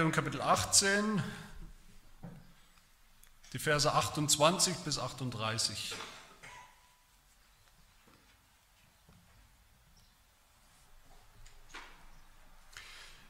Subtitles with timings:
[0.00, 1.22] Evangelium Kapitel 18,
[3.52, 5.94] die Verse 28 bis 38.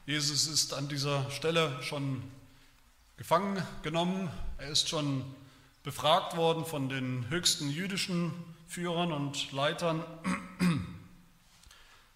[0.05, 2.23] Jesus ist an dieser Stelle schon
[3.17, 4.31] gefangen genommen.
[4.57, 5.25] Er ist schon
[5.83, 8.33] befragt worden von den höchsten jüdischen
[8.69, 10.05] Führern und Leitern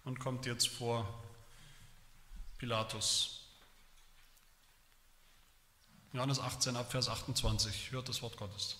[0.04, 1.06] und kommt jetzt vor
[2.56, 3.45] Pilatus.
[6.12, 8.76] Johannes 18 ab Vers 28, hört das Wort Gottes.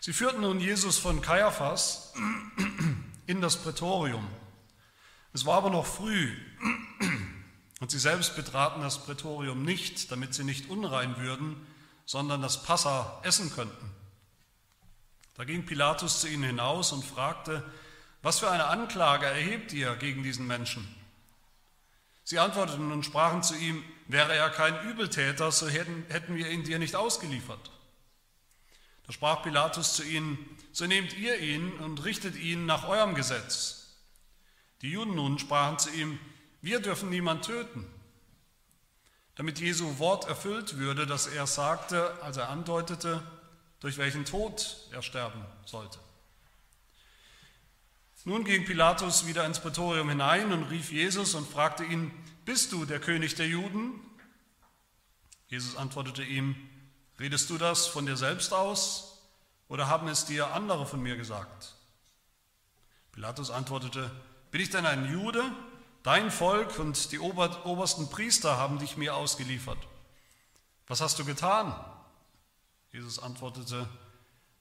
[0.00, 2.12] Sie führten nun Jesus von Kaiaphas
[3.26, 4.26] in das Prätorium.
[5.32, 6.34] Es war aber noch früh
[7.80, 11.66] und sie selbst betraten das Prätorium nicht, damit sie nicht unrein würden,
[12.06, 13.90] sondern das Passa essen könnten.
[15.36, 17.62] Da ging Pilatus zu ihnen hinaus und fragte,
[18.22, 20.86] was für eine Anklage erhebt ihr gegen diesen Menschen?
[22.24, 26.64] Sie antworteten und sprachen zu ihm, wäre er kein Übeltäter, so hätten, hätten wir ihn
[26.64, 27.70] dir nicht ausgeliefert.
[29.06, 30.38] Da sprach Pilatus zu ihnen,
[30.72, 33.96] so nehmt ihr ihn und richtet ihn nach eurem Gesetz.
[34.82, 36.18] Die Juden nun sprachen zu ihm,
[36.62, 37.86] wir dürfen niemand töten.
[39.36, 43.22] Damit Jesu Wort erfüllt würde, dass er sagte, als er andeutete,
[43.80, 45.98] durch welchen Tod er sterben sollte.
[48.24, 52.12] Nun ging Pilatus wieder ins Prätorium hinein und rief Jesus und fragte ihn,
[52.50, 53.92] bist du der König der Juden?
[55.46, 56.56] Jesus antwortete ihm,
[57.20, 59.22] redest du das von dir selbst aus
[59.68, 61.76] oder haben es dir andere von mir gesagt?
[63.12, 64.10] Pilatus antwortete,
[64.50, 65.44] bin ich denn ein Jude?
[66.02, 69.78] Dein Volk und die obersten Priester haben dich mir ausgeliefert.
[70.88, 71.72] Was hast du getan?
[72.90, 73.88] Jesus antwortete,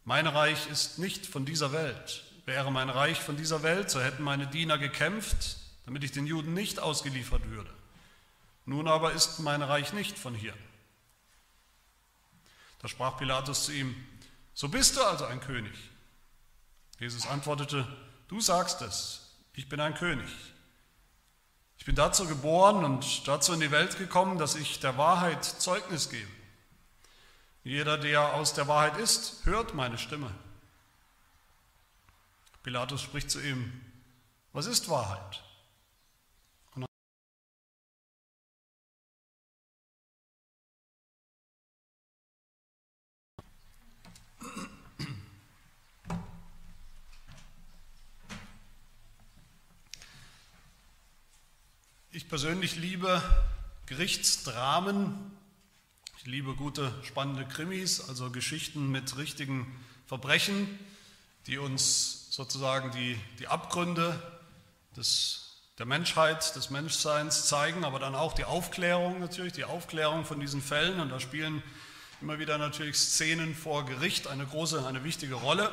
[0.03, 2.23] mein Reich ist nicht von dieser Welt.
[2.45, 6.53] Wäre mein Reich von dieser Welt, so hätten meine Diener gekämpft, damit ich den Juden
[6.53, 7.78] nicht ausgeliefert würde.
[8.69, 10.53] Nun aber ist mein Reich nicht von hier.
[12.83, 13.95] Da sprach Pilatus zu ihm,
[14.53, 15.73] so bist du also ein König.
[16.99, 17.87] Jesus antwortete,
[18.27, 20.29] du sagst es, ich bin ein König.
[21.79, 26.11] Ich bin dazu geboren und dazu in die Welt gekommen, dass ich der Wahrheit Zeugnis
[26.11, 26.29] gebe.
[27.63, 30.29] Jeder, der aus der Wahrheit ist, hört meine Stimme.
[32.61, 33.81] Pilatus spricht zu ihm,
[34.53, 35.43] was ist Wahrheit?
[52.11, 53.21] Ich persönlich liebe
[53.85, 55.31] Gerichtsdramen
[56.17, 59.65] ich liebe gute, spannende Krimis, also Geschichten mit richtigen
[60.05, 60.67] Verbrechen,
[61.47, 64.21] die uns sozusagen die, die Abgründe
[64.97, 70.41] des, der Menschheit, des Menschseins zeigen, aber dann auch die Aufklärung natürlich, die Aufklärung von
[70.41, 70.99] diesen Fällen.
[70.99, 71.63] Und da spielen
[72.19, 75.71] immer wieder natürlich Szenen vor Gericht eine große, eine wichtige Rolle.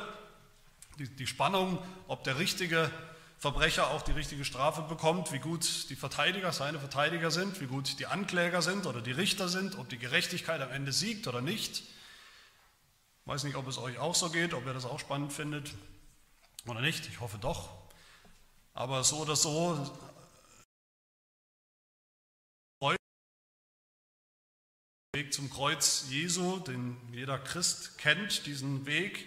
[0.97, 1.77] Die, die Spannung,
[2.07, 2.89] ob der richtige
[3.37, 7.99] Verbrecher auch die richtige Strafe bekommt, wie gut die Verteidiger, seine Verteidiger sind, wie gut
[7.99, 11.81] die Ankläger sind oder die Richter sind, ob die Gerechtigkeit am Ende siegt oder nicht.
[11.81, 15.71] Ich weiß nicht, ob es euch auch so geht, ob ihr das auch spannend findet
[16.65, 17.07] oder nicht.
[17.07, 17.69] Ich hoffe doch.
[18.73, 19.87] Aber so oder so,
[25.17, 29.25] Weg zum Kreuz Jesu, den jeder Christ kennt, diesen Weg,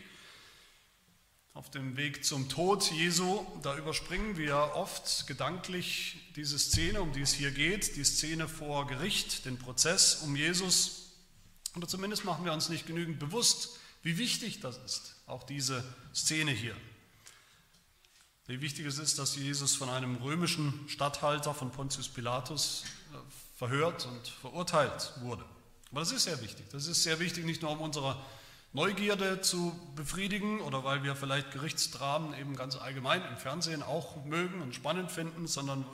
[1.53, 7.23] auf dem Weg zum Tod Jesu, da überspringen wir oft gedanklich diese Szene, um die
[7.23, 11.13] es hier geht, die Szene vor Gericht, den Prozess um Jesus.
[11.77, 15.85] Oder zumindest machen wir uns nicht genügend bewusst, wie wichtig das ist, auch diese
[16.15, 16.77] Szene hier.
[18.47, 23.17] Wie wichtig es ist, dass Jesus von einem römischen Statthalter von Pontius Pilatus äh,
[23.57, 25.45] verhört und verurteilt wurde.
[25.91, 26.67] Aber das ist sehr wichtig.
[26.71, 28.25] Das ist sehr wichtig, nicht nur um unserer
[28.73, 34.63] Neugierde zu befriedigen oder weil wir vielleicht Gerichtsdramen eben ganz allgemein im Fernsehen auch mögen
[34.63, 35.85] und spannend finden, sondern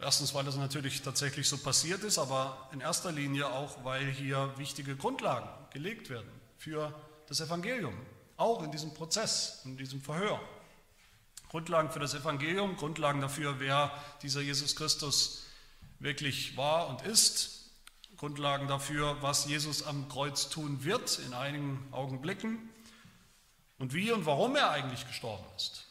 [0.00, 4.52] erstens, weil das natürlich tatsächlich so passiert ist, aber in erster Linie auch, weil hier
[4.56, 6.92] wichtige Grundlagen gelegt werden für
[7.28, 7.94] das Evangelium,
[8.36, 10.40] auch in diesem Prozess, in diesem Verhör.
[11.48, 13.92] Grundlagen für das Evangelium, Grundlagen dafür, wer
[14.22, 15.44] dieser Jesus Christus
[16.00, 17.51] wirklich war und ist
[18.22, 22.70] Grundlagen dafür, was Jesus am Kreuz tun wird in einigen Augenblicken
[23.80, 25.86] und wie und warum er eigentlich gestorben ist.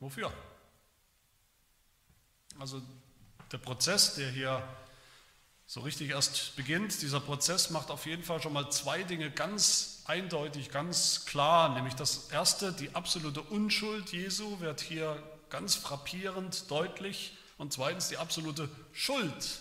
[0.00, 0.32] Wofür?
[2.58, 2.82] Also
[3.52, 4.68] der Prozess, der hier
[5.64, 10.02] so richtig erst beginnt, dieser Prozess macht auf jeden Fall schon mal zwei Dinge ganz
[10.06, 11.68] eindeutig, ganz klar.
[11.68, 17.36] Nämlich das erste, die absolute Unschuld Jesu wird hier ganz frappierend deutlich.
[17.58, 19.60] Und zweitens die absolute Schuld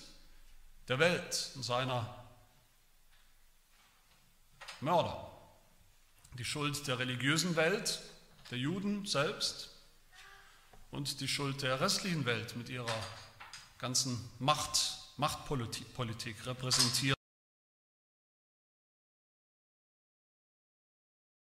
[0.89, 2.25] der Welt und seiner
[4.81, 5.31] Mörder.
[6.33, 8.01] Die Schuld der religiösen Welt,
[8.49, 9.69] der Juden selbst
[10.89, 12.91] und die Schuld der restlichen Welt mit ihrer
[13.77, 17.17] ganzen Macht, Machtpolitik repräsentiert.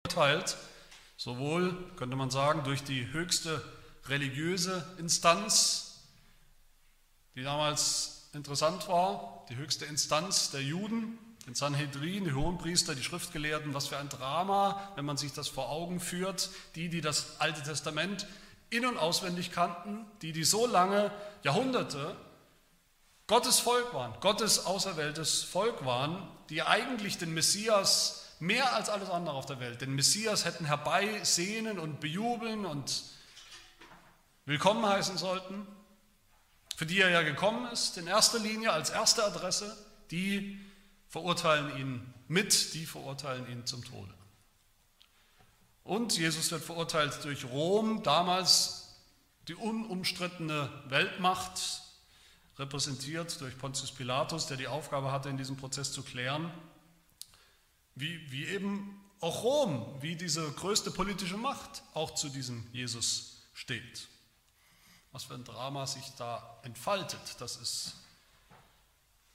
[0.05, 0.57] Urteilt,
[1.17, 3.61] sowohl, könnte man sagen, durch die höchste
[4.05, 6.03] religiöse Instanz,
[7.35, 11.17] die damals interessant war, die höchste Instanz der Juden,
[11.47, 15.69] den Sanhedrin, die Hohenpriester, die Schriftgelehrten, was für ein Drama, wenn man sich das vor
[15.69, 18.27] Augen führt, die, die das Alte Testament
[18.69, 21.11] in und auswendig kannten, die, die so lange,
[21.43, 22.15] Jahrhunderte
[23.27, 29.35] Gottes Volk waren, Gottes auserwähltes Volk waren, die eigentlich den Messias mehr als alles andere
[29.35, 33.03] auf der Welt, den Messias hätten herbeisehnen und bejubeln und
[34.45, 35.65] willkommen heißen sollten,
[36.75, 39.75] für die er ja gekommen ist, in erster Linie als erste Adresse,
[40.11, 40.59] die
[41.07, 44.13] verurteilen ihn mit, die verurteilen ihn zum Tode.
[45.83, 48.95] Und Jesus wird verurteilt durch Rom, damals
[49.47, 51.83] die unumstrittene Weltmacht,
[52.57, 56.51] repräsentiert durch Pontius Pilatus, der die Aufgabe hatte, in diesem Prozess zu klären,
[57.93, 64.07] wie, wie eben auch Rom, wie diese größte politische Macht auch zu diesem Jesus steht.
[65.15, 67.93] Was für ein Drama sich da entfaltet, das ist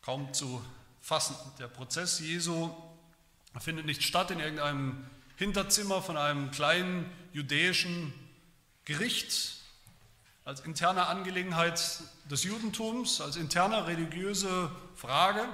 [0.03, 0.63] kaum zu
[1.01, 1.35] fassen.
[1.59, 2.71] Der Prozess Jesu
[3.59, 8.13] findet nicht statt in irgendeinem Hinterzimmer von einem kleinen judäischen
[8.85, 9.57] Gericht
[10.45, 11.81] als interne Angelegenheit
[12.31, 15.49] des Judentums, als interne religiöse Frage,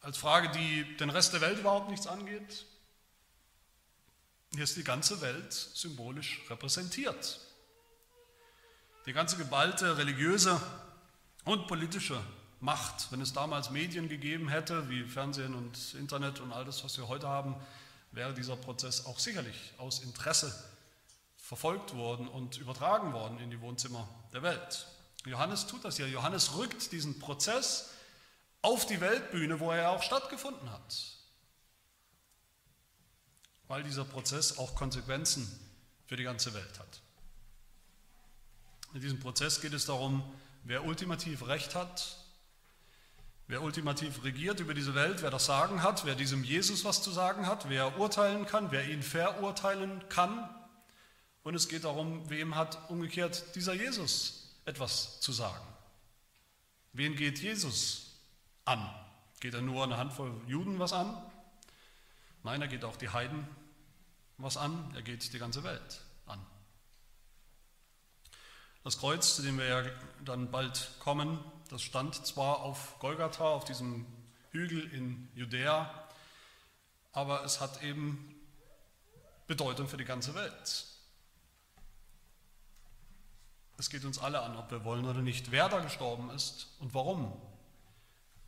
[0.00, 2.64] als Frage, die den Rest der Welt überhaupt nichts angeht.
[4.54, 7.45] Hier ist die ganze Welt symbolisch repräsentiert.
[9.06, 10.60] Die ganze geballte religiöse
[11.44, 12.20] und politische
[12.58, 16.98] Macht, wenn es damals Medien gegeben hätte, wie Fernsehen und Internet und all das, was
[16.98, 17.54] wir heute haben,
[18.10, 20.52] wäre dieser Prozess auch sicherlich aus Interesse
[21.36, 24.88] verfolgt worden und übertragen worden in die Wohnzimmer der Welt.
[25.24, 26.06] Johannes tut das ja.
[26.06, 27.90] Johannes rückt diesen Prozess
[28.62, 30.96] auf die Weltbühne, wo er auch stattgefunden hat.
[33.68, 35.48] Weil dieser Prozess auch Konsequenzen
[36.06, 37.00] für die ganze Welt hat.
[38.96, 40.22] In diesem Prozess geht es darum,
[40.64, 42.16] wer ultimativ Recht hat
[43.46, 47.12] Wer ultimativ regiert über diese Welt, wer das Sagen hat, wer diesem Jesus was zu
[47.12, 50.50] sagen hat, wer urteilen kann, wer ihn verurteilen kann.
[51.44, 55.64] Und es geht darum, wem hat umgekehrt dieser Jesus etwas zu sagen.
[56.92, 58.16] Wen geht Jesus
[58.64, 58.90] an?
[59.38, 61.16] Geht er nur eine Handvoll Juden was an?
[62.42, 63.46] Nein, er geht auch die Heiden
[64.38, 66.00] was an, er geht die ganze Welt.
[68.86, 69.82] Das Kreuz, zu dem wir ja
[70.24, 71.40] dann bald kommen,
[71.70, 74.06] das stand zwar auf Golgatha, auf diesem
[74.52, 75.90] Hügel in Judäa,
[77.12, 78.40] aber es hat eben
[79.48, 80.86] Bedeutung für die ganze Welt.
[83.76, 86.94] Es geht uns alle an, ob wir wollen oder nicht, wer da gestorben ist und
[86.94, 87.32] warum.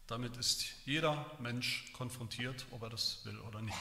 [0.06, 3.76] Damit ist jeder Mensch konfrontiert, ob er das will oder nicht.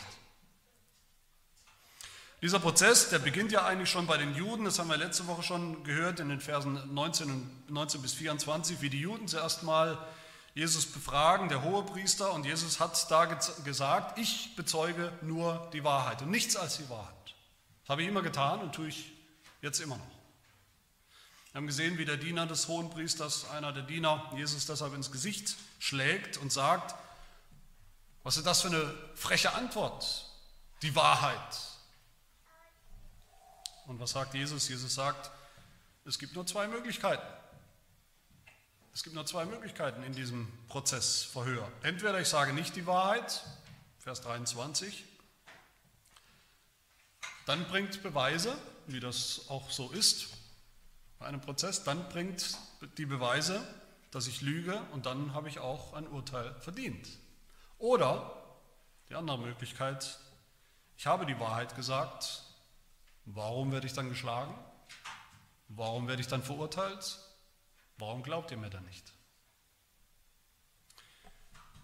[2.39, 5.41] Dieser Prozess, der beginnt ja eigentlich schon bei den Juden, das haben wir letzte Woche
[5.41, 9.97] schon gehört in den Versen 19, 19 bis 24, wie die Juden zuerst mal
[10.53, 16.29] Jesus befragen, der Hohepriester, und Jesus hat da gesagt, ich bezeuge nur die Wahrheit und
[16.29, 17.13] nichts als die Wahrheit.
[17.81, 19.11] Das habe ich immer getan und tue ich
[19.63, 20.05] jetzt immer noch.
[21.51, 25.55] Wir haben gesehen, wie der Diener des Hohenpriesters, einer der Diener, Jesus deshalb ins Gesicht
[25.79, 26.93] schlägt und sagt,
[28.21, 30.29] was ist das für eine freche Antwort?
[30.83, 31.66] Die Wahrheit.
[33.87, 34.67] Und was sagt Jesus?
[34.67, 35.31] Jesus sagt,
[36.03, 37.25] es gibt nur zwei Möglichkeiten.
[38.93, 41.71] Es gibt nur zwei Möglichkeiten in diesem Prozess Verhör.
[41.83, 43.43] Entweder ich sage nicht die Wahrheit,
[43.99, 45.05] Vers 23,
[47.45, 50.27] dann bringt Beweise, wie das auch so ist
[51.19, 52.57] bei einem Prozess, dann bringt
[52.97, 53.65] die Beweise,
[54.11, 57.07] dass ich lüge und dann habe ich auch ein Urteil verdient.
[57.77, 58.35] Oder
[59.09, 60.19] die andere Möglichkeit,
[60.97, 62.46] ich habe die Wahrheit gesagt
[63.29, 64.53] Warum werde ich dann geschlagen?
[65.67, 67.19] Warum werde ich dann verurteilt?
[67.97, 69.11] Warum glaubt ihr mir dann nicht?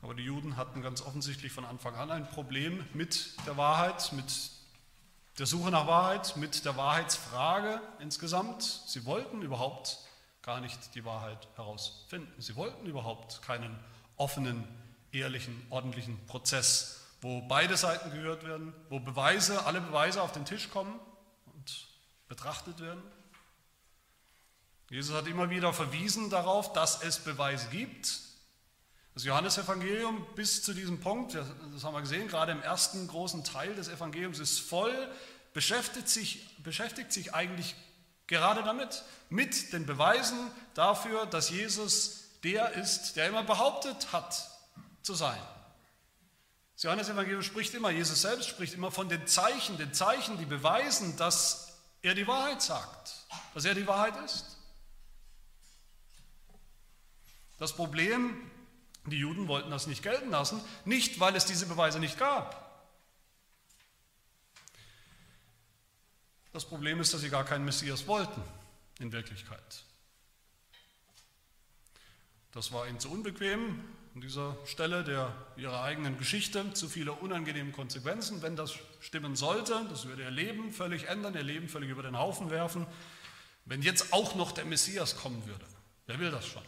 [0.02, 4.52] Aber die Juden hatten ganz offensichtlich von Anfang an ein Problem mit der Wahrheit, mit
[5.38, 8.64] der Suche nach Wahrheit, mit der Wahrheitsfrage insgesamt.
[8.64, 10.00] Sie wollten überhaupt
[10.44, 12.42] gar nicht die Wahrheit herausfinden.
[12.42, 13.78] Sie wollten überhaupt keinen
[14.16, 14.66] offenen,
[15.12, 20.70] ehrlichen, ordentlichen Prozess, wo beide Seiten gehört werden, wo Beweise, alle Beweise auf den Tisch
[20.70, 20.98] kommen
[22.28, 23.04] betrachtet werden.
[24.90, 28.20] Jesus hat immer wieder verwiesen darauf, dass es Beweise gibt.
[29.14, 33.76] Das Johannesevangelium bis zu diesem Punkt, das haben wir gesehen, gerade im ersten großen Teil
[33.76, 34.94] des Evangeliums ist voll,
[35.54, 37.76] beschäftigt sich, beschäftigt sich eigentlich
[38.28, 40.38] gerade damit, mit den Beweisen
[40.74, 44.50] dafür, dass Jesus der ist, der immer behauptet hat
[45.02, 45.40] zu sein.
[46.76, 51.16] Das Johannesevangelium spricht immer, Jesus selbst spricht immer von den Zeichen, den Zeichen, die beweisen,
[51.18, 51.73] dass
[52.04, 53.16] er die Wahrheit sagt,
[53.54, 54.58] dass er die Wahrheit ist.
[57.58, 58.52] Das Problem,
[59.06, 62.62] die Juden wollten das nicht gelten lassen, nicht weil es diese Beweise nicht gab.
[66.52, 68.44] Das Problem ist, dass sie gar keinen Messias wollten
[69.00, 69.84] in Wirklichkeit.
[72.52, 73.84] Das war ihnen zu unbequem
[74.16, 78.42] an dieser Stelle der ihrer eigenen Geschichte, zu viele unangenehme Konsequenzen.
[78.42, 82.18] Wenn das stimmen sollte, das würde ihr Leben völlig ändern, ihr Leben völlig über den
[82.18, 82.86] Haufen werfen.
[83.66, 85.66] Wenn jetzt auch noch der Messias kommen würde,
[86.06, 86.64] wer will das schon?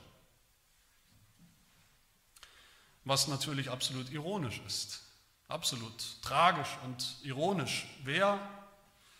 [3.05, 5.03] was natürlich absolut ironisch ist.
[5.47, 7.85] Absolut tragisch und ironisch.
[8.03, 8.39] Wer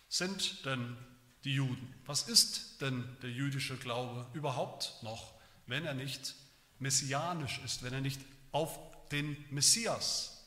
[0.10, 0.98] sind denn
[1.44, 1.94] die Juden?
[2.06, 5.34] Was ist denn der jüdische Glaube überhaupt noch,
[5.68, 6.34] wenn er nicht
[6.80, 8.20] messianisch ist, wenn er nicht
[8.52, 8.78] auf
[9.12, 10.46] den Messias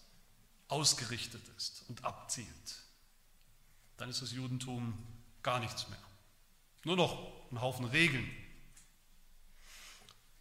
[0.68, 2.46] ausgerichtet ist und abzielt?
[3.96, 4.94] Dann ist das Judentum
[5.42, 5.98] gar nichts mehr.
[6.84, 7.18] Nur noch
[7.50, 8.28] ein Haufen Regeln,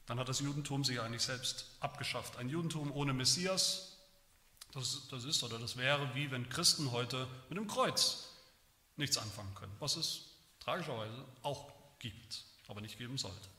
[0.06, 2.38] dann hat das Judentum sich eigentlich selbst abgeschafft.
[2.38, 3.98] Ein Judentum ohne Messias,
[4.72, 8.30] das, das ist oder das wäre wie wenn Christen heute mit dem Kreuz
[8.96, 10.26] nichts anfangen können, was es
[10.60, 13.50] tragischerweise auch gibt, aber nicht geben sollte.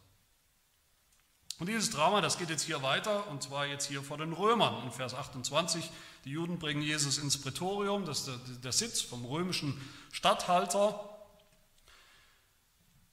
[1.58, 4.84] Und dieses Drama, das geht jetzt hier weiter, und zwar jetzt hier vor den Römern
[4.84, 5.90] in Vers 28.
[6.24, 9.80] Die Juden bringen Jesus ins Prätorium, das ist der, der Sitz vom römischen
[10.12, 11.08] Statthalter.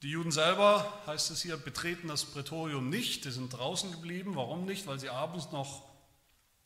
[0.02, 4.36] Die Juden selber, heißt es hier, betreten das Prätorium nicht, die sind draußen geblieben.
[4.36, 4.86] Warum nicht?
[4.86, 5.82] Weil sie abends noch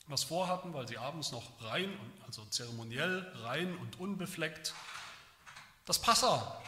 [0.05, 1.89] was vorhatten, weil sie abends noch rein,
[2.27, 4.75] also zeremoniell rein und unbefleckt,
[5.85, 6.61] das Passa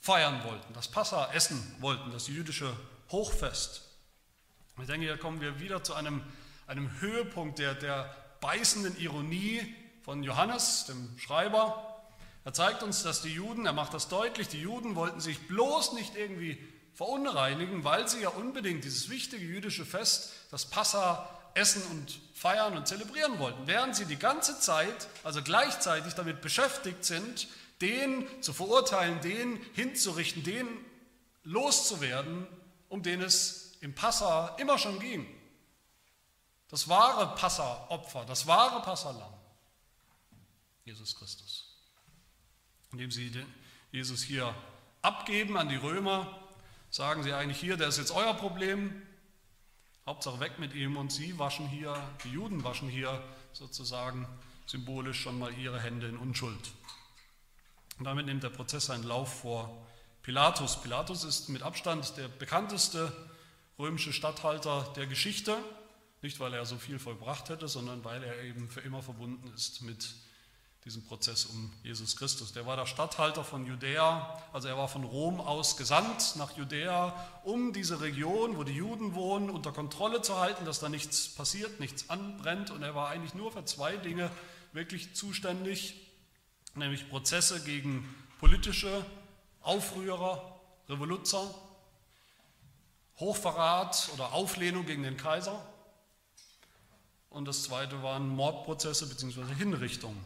[0.00, 2.76] feiern wollten, das Passa essen wollten, das jüdische
[3.10, 3.85] Hochfest.
[4.78, 6.22] Ich denke, hier kommen wir wieder zu einem,
[6.66, 11.96] einem Höhepunkt der, der beißenden Ironie von Johannes, dem Schreiber,
[12.44, 15.94] er zeigt uns, dass die Juden, er macht das deutlich, die Juden wollten sich bloß
[15.94, 16.58] nicht irgendwie
[16.94, 22.86] verunreinigen, weil sie ja unbedingt dieses wichtige jüdische Fest, das Passa, essen und feiern und
[22.86, 27.48] zelebrieren wollten, während sie die ganze Zeit, also gleichzeitig damit beschäftigt sind,
[27.80, 30.68] den zu verurteilen, den hinzurichten, den
[31.42, 32.46] loszuwerden,
[32.88, 35.24] um den es im Passa immer schon ging.
[36.68, 39.32] Das wahre Passa-Opfer, das wahre Passalam,
[40.84, 41.76] Jesus Christus
[42.92, 43.30] indem sie
[43.92, 44.54] Jesus hier
[45.02, 46.26] abgeben an die Römer,
[46.90, 49.02] sagen sie eigentlich hier, der ist jetzt euer Problem,
[50.06, 54.26] Hauptsache weg mit ihm und sie waschen hier, die Juden waschen hier sozusagen
[54.66, 56.70] symbolisch schon mal ihre Hände in Unschuld.
[57.98, 59.86] Und damit nimmt der Prozess seinen Lauf vor
[60.22, 60.80] Pilatus.
[60.80, 63.12] Pilatus ist mit Abstand der bekannteste
[63.78, 65.56] römische Statthalter der Geschichte,
[66.22, 69.82] nicht weil er so viel vollbracht hätte, sondern weil er eben für immer verbunden ist
[69.82, 70.14] mit
[70.86, 72.52] diesen Prozess um Jesus Christus.
[72.52, 77.12] Der war der Statthalter von Judäa, also er war von Rom aus gesandt nach Judäa,
[77.42, 81.80] um diese Region, wo die Juden wohnen, unter Kontrolle zu halten, dass da nichts passiert,
[81.80, 82.70] nichts anbrennt.
[82.70, 84.30] Und er war eigentlich nur für zwei Dinge
[84.72, 85.94] wirklich zuständig,
[86.76, 89.04] nämlich Prozesse gegen politische
[89.62, 91.52] Aufrührer, Revoluzer,
[93.18, 95.64] Hochverrat oder Auflehnung gegen den Kaiser.
[97.30, 99.54] Und das zweite waren Mordprozesse bzw.
[99.54, 100.22] Hinrichtungen.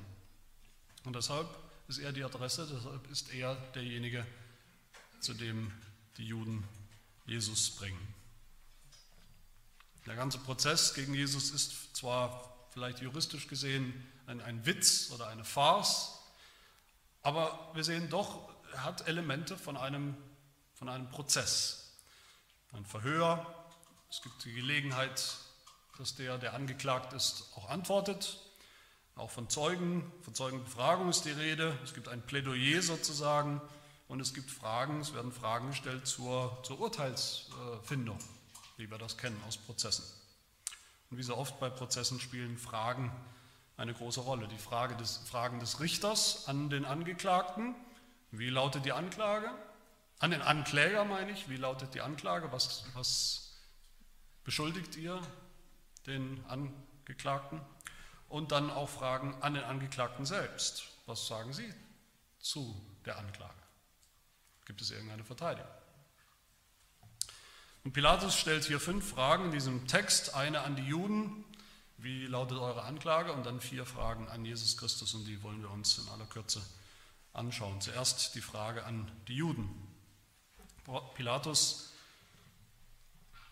[1.04, 1.49] Und deshalb
[1.88, 4.26] ist er die Adresse, deshalb ist er derjenige,
[5.20, 5.73] zu dem
[6.16, 6.62] die Juden
[7.26, 8.14] Jesus bringen.
[10.06, 15.44] Der ganze Prozess gegen Jesus ist zwar vielleicht juristisch gesehen ein, ein Witz oder eine
[15.44, 16.18] Farce,
[17.23, 20.16] aber wir sehen doch, er hat Elemente von einem,
[20.75, 21.79] von einem Prozess.
[22.73, 23.45] Ein Verhör,
[24.11, 25.37] es gibt die Gelegenheit,
[25.99, 28.39] dass der, der angeklagt ist, auch antwortet.
[29.17, 31.77] Auch von Zeugen, von Zeugenbefragung ist die Rede.
[31.83, 33.61] Es gibt ein Plädoyer sozusagen
[34.07, 38.19] und es gibt Fragen, es werden Fragen gestellt zur, zur Urteilsfindung,
[38.77, 40.05] wie wir das kennen aus Prozessen.
[41.11, 43.11] Und wie so oft bei Prozessen spielen Fragen
[43.77, 44.47] eine große Rolle.
[44.47, 47.75] Die Frage des, Fragen des Richters an den Angeklagten,
[48.31, 49.50] wie lautet die Anklage?
[50.21, 52.53] An den Ankläger meine ich, wie lautet die Anklage?
[52.53, 53.59] Was, was
[54.45, 55.21] beschuldigt ihr
[56.07, 57.61] den Angeklagten?
[58.31, 60.85] und dann auch Fragen an den Angeklagten selbst.
[61.05, 61.71] Was sagen Sie
[62.39, 63.53] zu der Anklage?
[64.65, 65.71] Gibt es irgendeine Verteidigung?
[67.83, 71.45] Und Pilatus stellt hier fünf Fragen in diesem Text, eine an die Juden,
[71.99, 75.71] wie lautet eure Anklage, und dann vier Fragen an Jesus Christus, und die wollen wir
[75.71, 76.62] uns in aller Kürze
[77.33, 77.81] anschauen.
[77.81, 79.69] Zuerst die Frage an die Juden.
[81.14, 81.92] Pilatus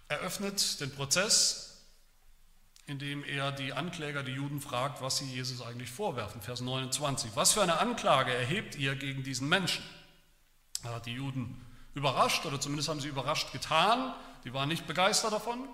[0.09, 1.85] eröffnet den Prozess,
[2.87, 6.41] indem er die Ankläger, die Juden, fragt, was sie Jesus eigentlich vorwerfen.
[6.41, 7.33] Vers 29.
[7.35, 9.85] Was für eine Anklage erhebt ihr gegen diesen Menschen?
[10.83, 11.65] Er hat die Juden
[11.95, 14.15] überrascht, oder zumindest haben sie überrascht getan.
[14.45, 15.69] Die waren nicht begeistert davon.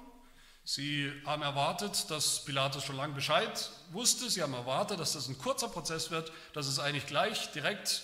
[0.65, 4.31] Sie haben erwartet, dass Pilatus schon lange Bescheid wusste.
[4.31, 8.03] Sie haben erwartet, dass das ein kurzer Prozess wird, dass es eigentlich gleich direkt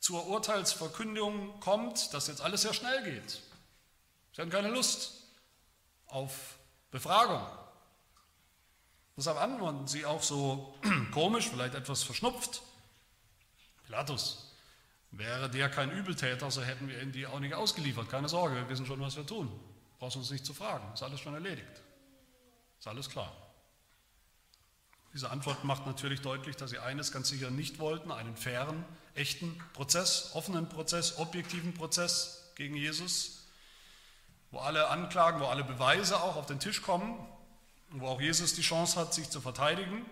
[0.00, 3.40] zur Urteilsverkündung kommt, dass jetzt alles sehr schnell geht.
[4.32, 5.12] Sie hatten keine Lust
[6.06, 6.56] auf
[6.90, 7.46] Befragung.
[9.16, 10.74] Deshalb antworten sie auch so
[11.12, 12.62] komisch, vielleicht etwas verschnupft.
[13.84, 14.50] Pilatus,
[15.10, 18.08] wäre der kein Übeltäter, so hätten wir ihn dir auch nicht ausgeliefert.
[18.08, 19.50] Keine Sorge, wir wissen schon, was wir tun.
[19.98, 21.82] Brauchst uns nicht zu fragen, ist alles schon erledigt.
[22.78, 23.36] Ist alles klar.
[25.12, 29.58] Diese Antwort macht natürlich deutlich, dass sie eines ganz sicher nicht wollten, einen fairen, echten
[29.72, 33.48] Prozess, offenen Prozess, objektiven Prozess gegen Jesus,
[34.52, 37.18] wo alle Anklagen, wo alle Beweise auch auf den Tisch kommen,
[37.90, 40.04] wo auch Jesus die Chance hat, sich zu verteidigen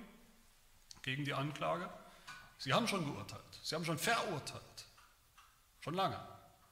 [1.03, 1.89] gegen die Anklage.
[2.59, 4.87] Sie haben schon geurteilt, sie haben schon verurteilt,
[5.81, 6.19] schon lange.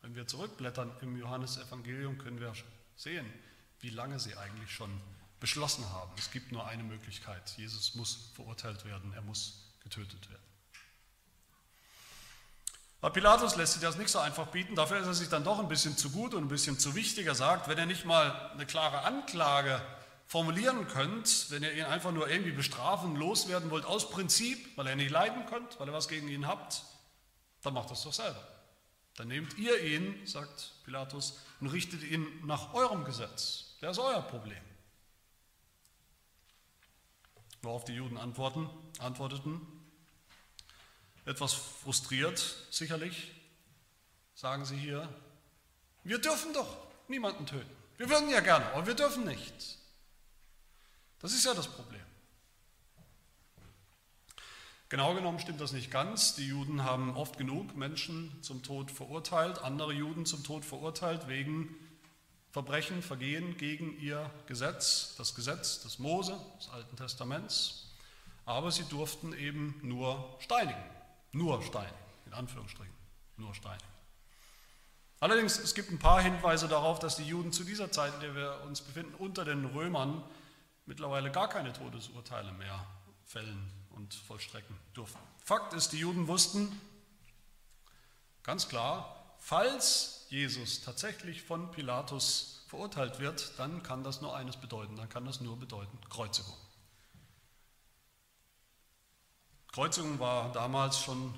[0.03, 2.53] Wenn wir zurückblättern im Johannesevangelium, können wir
[2.97, 3.33] sehen,
[3.81, 5.01] wie lange sie eigentlich schon
[5.41, 6.11] beschlossen haben.
[6.19, 7.51] Es gibt nur eine Möglichkeit.
[7.57, 10.43] Jesus muss verurteilt werden, er muss getötet werden.
[13.01, 15.59] Aber Pilatus lässt sich das nicht so einfach bieten, dafür ist er sich dann doch
[15.59, 17.27] ein bisschen zu gut und ein bisschen zu wichtig.
[17.27, 19.81] Er sagt, wenn er nicht mal eine klare Anklage
[20.27, 24.97] formulieren könnt, wenn ihr ihn einfach nur irgendwie bestrafen, loswerden wollt, aus Prinzip, weil er
[24.97, 26.83] nicht leiden könnt, weil ihr was gegen ihn habt,
[27.63, 28.43] dann macht das doch selber.
[29.17, 33.77] Dann nehmt ihr ihn, sagt Pilatus, und richtet ihn nach eurem Gesetz.
[33.81, 34.63] Der ist euer Problem.
[37.63, 39.61] Worauf die Juden antworten, antworteten,
[41.25, 43.33] etwas frustriert sicherlich,
[44.35, 45.09] sagen sie hier,
[46.05, 46.77] wir dürfen doch
[47.09, 47.71] niemanden töten.
[47.97, 49.79] Wir würden ja gerne, aber wir dürfen nicht.
[51.21, 52.01] Das ist ja das Problem.
[54.89, 56.37] Genau genommen stimmt das nicht ganz.
[56.37, 61.75] Die Juden haben oft genug Menschen zum Tod verurteilt, andere Juden zum Tod verurteilt wegen
[62.57, 67.93] Verbrechen, Vergehen gegen ihr Gesetz, das Gesetz des Mose, des Alten Testaments.
[68.47, 70.83] Aber sie durften eben nur steinigen,
[71.33, 72.95] nur steinigen, in Anführungsstrichen,
[73.37, 73.85] nur steinigen.
[75.21, 78.35] Allerdings, es gibt ein paar Hinweise darauf, dass die Juden zu dieser Zeit, in der
[78.35, 80.25] wir uns befinden, unter den Römern
[80.87, 82.87] mittlerweile gar keine Todesurteile mehr
[83.27, 85.19] fällen und vollstrecken dürfen.
[85.45, 86.81] Fakt ist, die Juden wussten
[88.43, 94.97] ganz klar, falls Jesus tatsächlich von Pilatus verurteilt wird, dann kann das nur eines bedeuten,
[94.97, 96.55] dann kann das nur bedeuten Kreuzigung.
[99.73, 101.35] Kreuzigung war damals schon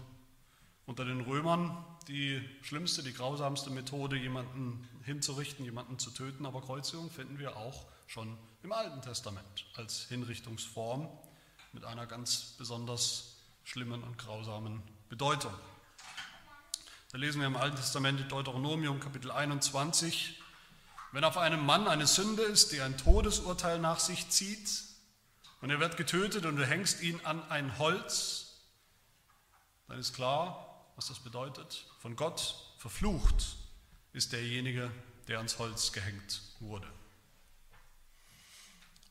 [0.87, 7.11] unter den Römern die schlimmste, die grausamste Methode, jemanden hinzurichten, jemanden zu töten, aber Kreuzigung
[7.11, 11.09] finden wir auch schon im Alten Testament als Hinrichtungsform
[11.73, 15.53] mit einer ganz besonders schlimmen und grausamen Bedeutung.
[17.11, 20.39] Da lesen wir im Alten Testament Deuteronomium Kapitel 21,
[21.13, 24.83] wenn auf einem Mann eine Sünde ist, die ein Todesurteil nach sich zieht,
[25.63, 28.59] und er wird getötet und du hängst ihn an ein Holz,
[29.89, 31.87] dann ist klar, was das bedeutet.
[31.99, 33.57] Von Gott verflucht
[34.13, 34.91] ist derjenige,
[35.29, 36.93] der ans Holz gehängt wurde.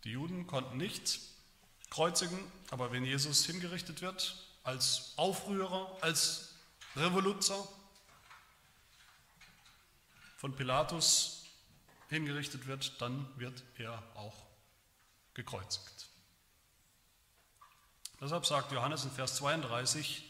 [0.03, 1.19] Die Juden konnten nicht
[1.89, 2.37] kreuzigen,
[2.69, 6.53] aber wenn Jesus hingerichtet wird, als Aufrührer, als
[6.95, 7.67] Revoluzer,
[10.37, 11.45] von Pilatus
[12.09, 14.45] hingerichtet wird, dann wird er auch
[15.33, 16.07] gekreuzigt.
[18.21, 20.23] Deshalb sagt Johannes in Vers 32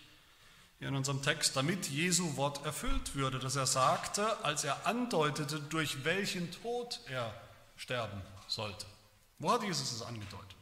[0.80, 5.60] hier in unserem Text, damit Jesu Wort erfüllt würde, dass er sagte, als er andeutete,
[5.60, 7.34] durch welchen Tod er
[7.78, 8.86] sterben sollte.
[9.40, 10.56] Wo hat Jesus es angedeutet?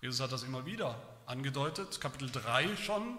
[0.00, 3.18] Jesus hat das immer wieder angedeutet, Kapitel 3 schon,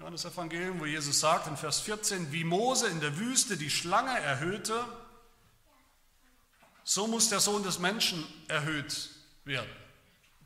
[0.00, 4.18] Johannes Evangelium, wo Jesus sagt in Vers 14, wie Mose in der Wüste die Schlange
[4.18, 4.82] erhöhte,
[6.84, 9.10] so muss der Sohn des Menschen erhöht
[9.44, 9.70] werden.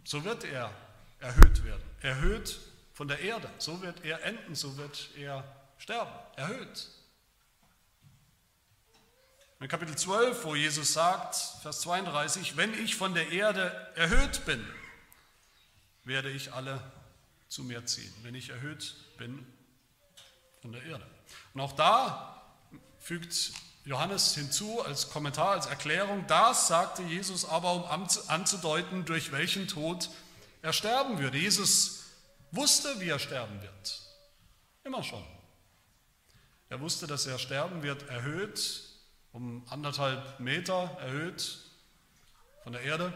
[0.03, 0.73] So wird er
[1.21, 1.83] erhöht werden.
[2.01, 2.59] Erhöht
[2.95, 3.49] von der Erde.
[3.59, 5.45] So wird er enden, so wird er
[5.79, 6.11] sterben.
[6.35, 6.89] Erhöht.
[9.61, 14.67] In Kapitel 12, wo Jesus sagt, Vers 32, wenn ich von der Erde erhöht bin,
[16.03, 16.83] werde ich alle
[17.49, 19.47] zu mir ziehen, wenn ich erhöht bin
[20.61, 21.07] von der Erde.
[21.53, 22.43] Und auch da
[22.99, 23.53] fügt
[23.85, 27.85] Johannes hinzu als Kommentar, als Erklärung, das sagte Jesus aber, um
[28.29, 30.09] anzudeuten, durch welchen Tod
[30.63, 31.37] er sterben würde.
[31.37, 32.05] Jesus
[32.51, 34.01] wusste, wie er sterben wird.
[34.85, 35.25] Immer schon.
[36.71, 38.83] Er wusste, dass er sterben wird, erhöht,
[39.33, 41.59] um anderthalb Meter erhöht
[42.63, 43.13] von der Erde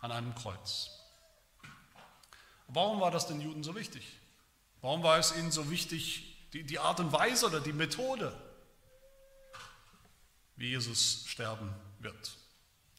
[0.00, 0.90] an einem Kreuz.
[2.68, 4.17] Warum war das den Juden so wichtig?
[4.80, 8.36] Warum war es ihnen so wichtig, die, die Art und Weise oder die Methode,
[10.56, 12.36] wie Jesus sterben wird?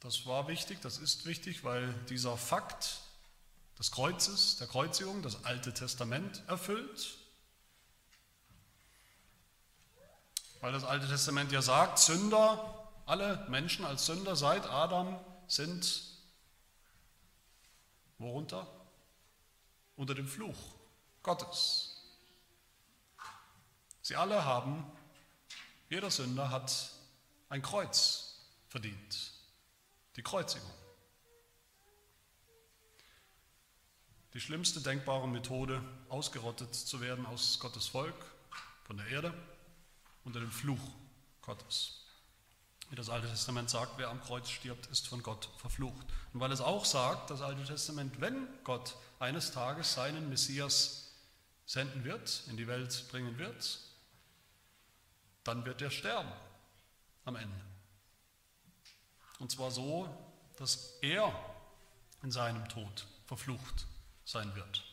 [0.02, 3.02] Das war wichtig, das ist wichtig, weil dieser Fakt
[3.78, 7.18] des Kreuzes, der Kreuzigung, das Alte Testament erfüllt.
[10.60, 16.04] Weil das Alte Testament ja sagt, Sünder, alle Menschen als Sünder seit Adam sind
[18.18, 18.68] worunter?
[19.96, 20.79] Unter dem Fluch
[21.24, 22.04] Gottes.
[24.02, 24.86] Sie alle haben,
[25.90, 26.92] jeder Sünder hat
[27.50, 28.36] ein Kreuz
[28.68, 29.32] verdient,
[30.16, 30.72] die Kreuzigung.
[34.34, 38.16] Die schlimmste denkbare Methode, ausgerottet zu werden aus Gottes Volk,
[38.84, 39.34] von der Erde,
[40.24, 40.80] unter dem Fluch
[41.42, 42.06] Gottes.
[42.90, 46.06] Wie das Alte Testament sagt, wer am Kreuz stirbt, ist von Gott verflucht.
[46.34, 51.09] Und weil es auch sagt, das Alte Testament, wenn Gott eines Tages seinen Messias
[51.70, 53.80] senden wird, in die Welt bringen wird,
[55.44, 56.32] dann wird er sterben
[57.26, 57.62] am Ende.
[59.38, 60.10] Und zwar so,
[60.58, 61.32] dass er
[62.24, 63.86] in seinem Tod verflucht
[64.26, 64.84] sein wird.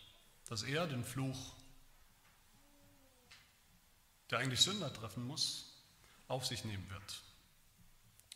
[0.50, 1.54] Dass er den Fluch,
[4.30, 5.82] der eigentlich Sünder treffen muss,
[6.28, 7.22] auf sich nehmen wird.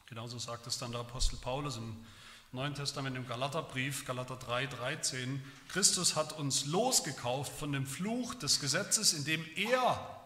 [0.07, 2.07] Genauso sagt es dann der Apostel Paulus im
[2.53, 8.59] Neuen Testament im Galaterbrief, Galater 3, 13, Christus hat uns losgekauft von dem Fluch des
[8.59, 10.21] Gesetzes, indem er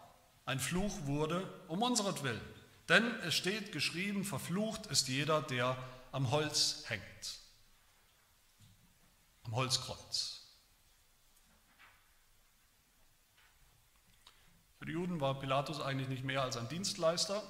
[0.46, 2.40] ein Fluch wurde, um unseretwillen.
[2.88, 5.76] Denn es steht geschrieben, verflucht ist jeder, der
[6.12, 7.02] am Holz hängt.
[9.42, 10.46] Am Holzkreuz.
[14.78, 17.42] Für die Juden war Pilatus eigentlich nicht mehr als ein Dienstleister,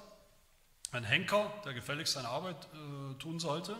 [0.91, 3.77] ein Henker, der gefälligst seine Arbeit äh, tun sollte.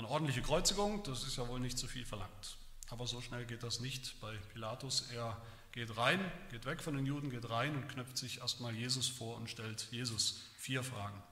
[0.00, 2.56] Eine ordentliche Kreuzigung, das ist ja wohl nicht zu viel verlangt.
[2.88, 5.10] Aber so schnell geht das nicht bei Pilatus.
[5.12, 5.36] Er
[5.72, 6.18] geht rein,
[6.50, 9.88] geht weg von den Juden, geht rein und knöpft sich erstmal Jesus vor und stellt
[9.90, 11.22] Jesus vier Fragen.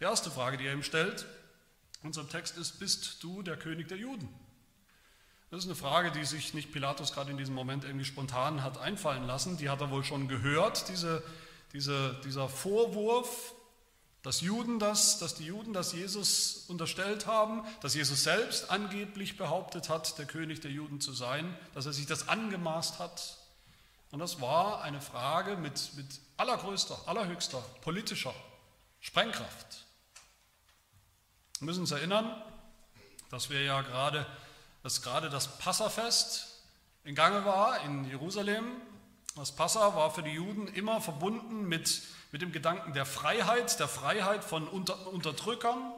[0.00, 1.24] Die erste Frage, die er ihm stellt,
[2.02, 4.28] unserem Text ist, bist du der König der Juden?
[5.50, 8.76] Das ist eine Frage, die sich nicht Pilatus gerade in diesem Moment irgendwie spontan hat
[8.76, 9.56] einfallen lassen.
[9.56, 11.22] Die hat er wohl schon gehört, diese,
[11.72, 13.54] diese, dieser Vorwurf,
[14.22, 19.88] dass, Juden das, dass die Juden das Jesus unterstellt haben, dass Jesus selbst angeblich behauptet
[19.88, 23.38] hat, der König der Juden zu sein, dass er sich das angemaßt hat.
[24.10, 26.06] Und das war eine Frage mit, mit
[26.36, 28.34] allergrößter, allerhöchster politischer
[29.00, 29.86] Sprengkraft.
[31.58, 32.42] Wir müssen uns erinnern,
[33.30, 34.26] dass wir ja gerade,
[34.82, 36.62] dass gerade das Passafest
[37.04, 38.64] in Gange war in Jerusalem.
[39.36, 43.88] Das Passa war für die Juden immer verbunden mit mit dem Gedanken der Freiheit, der
[43.88, 45.92] Freiheit von Unter Unterdrückern.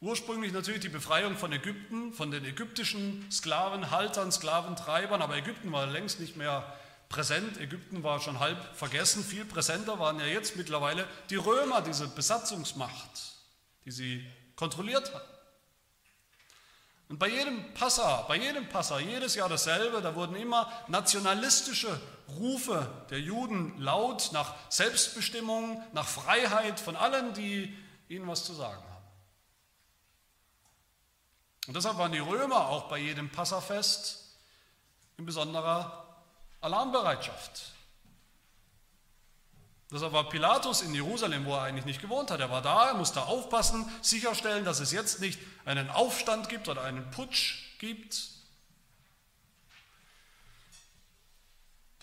[0.00, 6.20] Ursprünglich natürlich die Befreiung von Ägypten, von den ägyptischen Sklavenhaltern, Sklaventreibern, aber Ägypten war längst
[6.20, 6.72] nicht mehr
[7.10, 7.60] präsent.
[7.60, 9.22] Ägypten war schon halb vergessen.
[9.22, 13.10] Viel präsenter waren ja jetzt mittlerweile die Römer, diese Besatzungsmacht,
[13.84, 15.29] die sie kontrolliert hatten.
[17.10, 22.00] Und bei jedem Passa, bei jedem Passa, jedes Jahr dasselbe, da wurden immer nationalistische
[22.38, 27.76] Rufe der Juden laut nach Selbstbestimmung, nach Freiheit von allen, die
[28.08, 29.04] ihnen was zu sagen haben.
[31.66, 34.38] Und deshalb waren die Römer auch bei jedem Passafest
[35.16, 36.22] in besonderer
[36.60, 37.72] Alarmbereitschaft.
[39.92, 42.38] Deshalb war Pilatus in Jerusalem, wo er eigentlich nicht gewohnt hat.
[42.40, 46.82] Er war da, er musste aufpassen, sicherstellen, dass es jetzt nicht einen Aufstand gibt oder
[46.82, 48.30] einen Putsch gibt.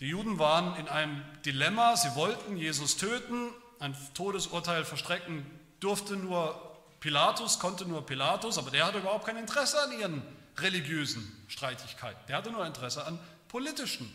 [0.00, 5.46] Die Juden waren in einem Dilemma, sie wollten Jesus töten, ein Todesurteil verstrecken
[5.80, 10.22] durfte nur Pilatus, konnte nur Pilatus, aber der hatte überhaupt kein Interesse an ihren
[10.56, 12.20] religiösen Streitigkeiten.
[12.26, 14.10] Der hatte nur Interesse an politischen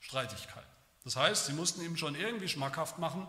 [0.00, 0.69] Streitigkeiten.
[1.04, 3.28] Das heißt, sie mussten ihm schon irgendwie schmackhaft machen,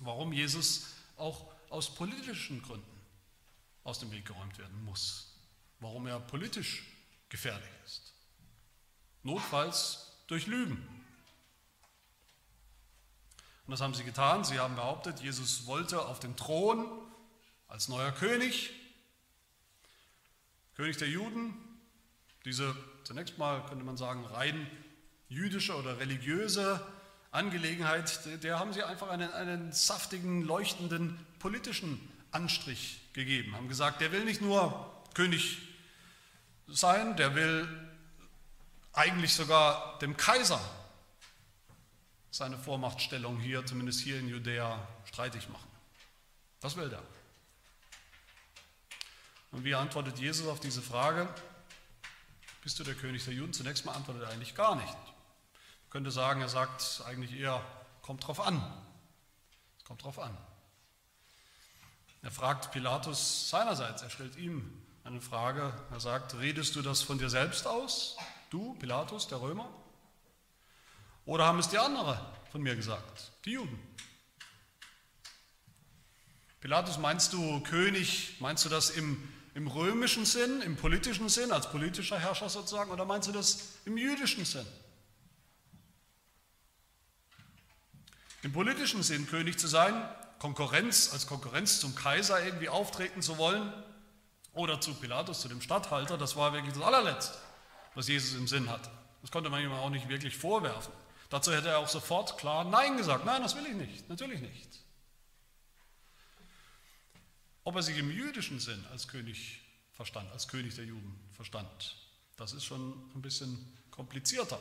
[0.00, 3.00] warum Jesus auch aus politischen Gründen
[3.82, 5.34] aus dem Weg geräumt werden muss,
[5.80, 6.84] warum er politisch
[7.28, 8.12] gefährlich ist.
[9.22, 10.76] Notfalls durch Lügen.
[13.66, 14.44] Und das haben sie getan.
[14.44, 16.86] Sie haben behauptet, Jesus wollte auf den Thron
[17.66, 18.70] als neuer König,
[20.74, 21.56] König der Juden,
[22.44, 24.70] diese zunächst mal könnte man sagen rein
[25.28, 26.84] jüdische oder religiöse
[27.30, 33.54] Angelegenheit, der haben sie einfach einen, einen saftigen, leuchtenden politischen Anstrich gegeben.
[33.54, 35.58] Haben gesagt, der will nicht nur König
[36.68, 37.68] sein, der will
[38.92, 40.60] eigentlich sogar dem Kaiser
[42.30, 45.68] seine Vormachtstellung hier, zumindest hier in Judäa, streitig machen.
[46.60, 47.02] Das will der.
[49.52, 51.28] Und wie antwortet Jesus auf diese Frage?
[52.62, 53.52] Bist du der König der Juden?
[53.52, 54.96] Zunächst mal antwortet er eigentlich gar nicht.
[55.86, 57.64] Man könnte sagen, er sagt eigentlich eher,
[58.02, 58.60] kommt drauf an.
[59.78, 60.36] Es kommt drauf an.
[62.22, 65.72] Er fragt Pilatus seinerseits, er stellt ihm eine Frage.
[65.92, 68.16] Er sagt, redest du das von dir selbst aus,
[68.50, 69.68] du, Pilatus, der Römer?
[71.24, 72.20] Oder haben es die andere
[72.50, 73.78] von mir gesagt, die Juden?
[76.60, 81.70] Pilatus, meinst du König, meinst du das im, im römischen Sinn, im politischen Sinn, als
[81.70, 84.66] politischer Herrscher sozusagen, oder meinst du das im jüdischen Sinn?
[88.46, 89.92] Im politischen Sinn König zu sein,
[90.38, 93.72] Konkurrenz, als Konkurrenz zum Kaiser irgendwie auftreten zu wollen
[94.52, 97.36] oder zu Pilatus, zu dem Statthalter, das war wirklich das allerletzte,
[97.96, 98.88] was Jesus im Sinn hatte.
[99.20, 100.92] Das konnte man ihm auch nicht wirklich vorwerfen.
[101.28, 103.24] Dazu hätte er auch sofort klar Nein gesagt.
[103.24, 104.80] Nein, das will ich nicht, natürlich nicht.
[107.64, 109.60] Ob er sich im jüdischen Sinn als König
[109.92, 111.96] verstand, als König der Juden verstand,
[112.36, 114.60] das ist schon ein bisschen komplizierter.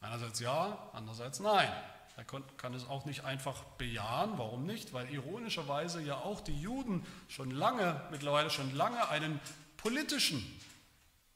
[0.00, 1.70] Einerseits ja, andererseits nein.
[2.18, 4.38] Er kann es auch nicht einfach bejahen.
[4.38, 4.92] Warum nicht?
[4.92, 9.38] Weil ironischerweise ja auch die Juden schon lange, mittlerweile schon lange einen
[9.76, 10.44] politischen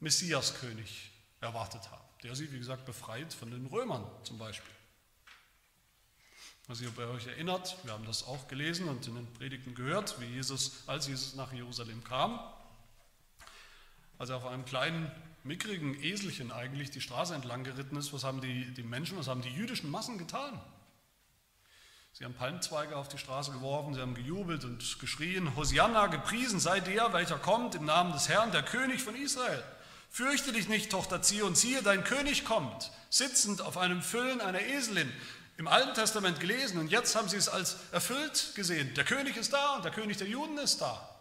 [0.01, 4.75] Messiaskönig erwartet haben, der sie, wie gesagt, befreit von den Römern zum Beispiel.
[6.67, 10.27] Also ihr euch erinnert, wir haben das auch gelesen und in den Predigten gehört, wie
[10.27, 12.41] Jesus, als Jesus nach Jerusalem kam,
[14.19, 15.13] als er auf einem kleinen,
[15.45, 19.43] mickrigen Eselchen eigentlich die Straße entlang geritten ist, was haben die, die Menschen, was haben
[19.43, 20.61] die jüdischen Massen getan?
[22.15, 26.81] Sie haben Palmzweige auf die Straße geworfen, sie haben gejubelt und geschrien, Hosianna, gepriesen sei
[26.81, 29.65] der, welcher kommt im Namen des Herrn, der König von Israel.
[30.11, 35.11] Fürchte dich nicht, Tochter Zion, siehe, dein König kommt, sitzend auf einem Füllen einer Eselin.
[35.57, 38.93] Im Alten Testament gelesen und jetzt haben sie es als erfüllt gesehen.
[38.95, 41.12] Der König ist da und der König der Juden ist da.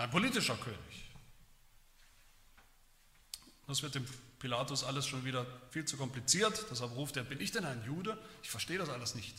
[0.00, 0.78] Ein politischer König.
[3.66, 4.06] Das wird dem
[4.38, 6.64] Pilatus alles schon wieder viel zu kompliziert.
[6.70, 8.16] Deshalb ruft er, bin ich denn ein Jude?
[8.42, 9.36] Ich verstehe das alles nicht.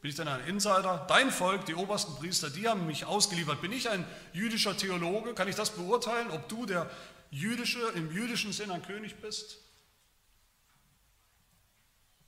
[0.00, 1.04] Bin ich denn ein Insider?
[1.08, 3.60] Dein Volk, die obersten Priester, die haben mich ausgeliefert.
[3.60, 5.34] Bin ich ein jüdischer Theologe?
[5.34, 6.88] Kann ich das beurteilen, ob du der
[7.32, 9.58] jüdische, im jüdischen Sinn ein König bist?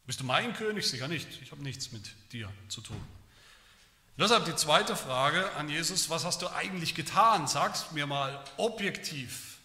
[0.05, 0.88] Bist du mein König?
[0.88, 1.29] Sicher nicht.
[1.43, 3.01] Ich habe nichts mit dir zu tun.
[4.18, 7.46] Deshalb die zweite Frage an Jesus, was hast du eigentlich getan?
[7.46, 9.59] Sag's mir mal objektiv.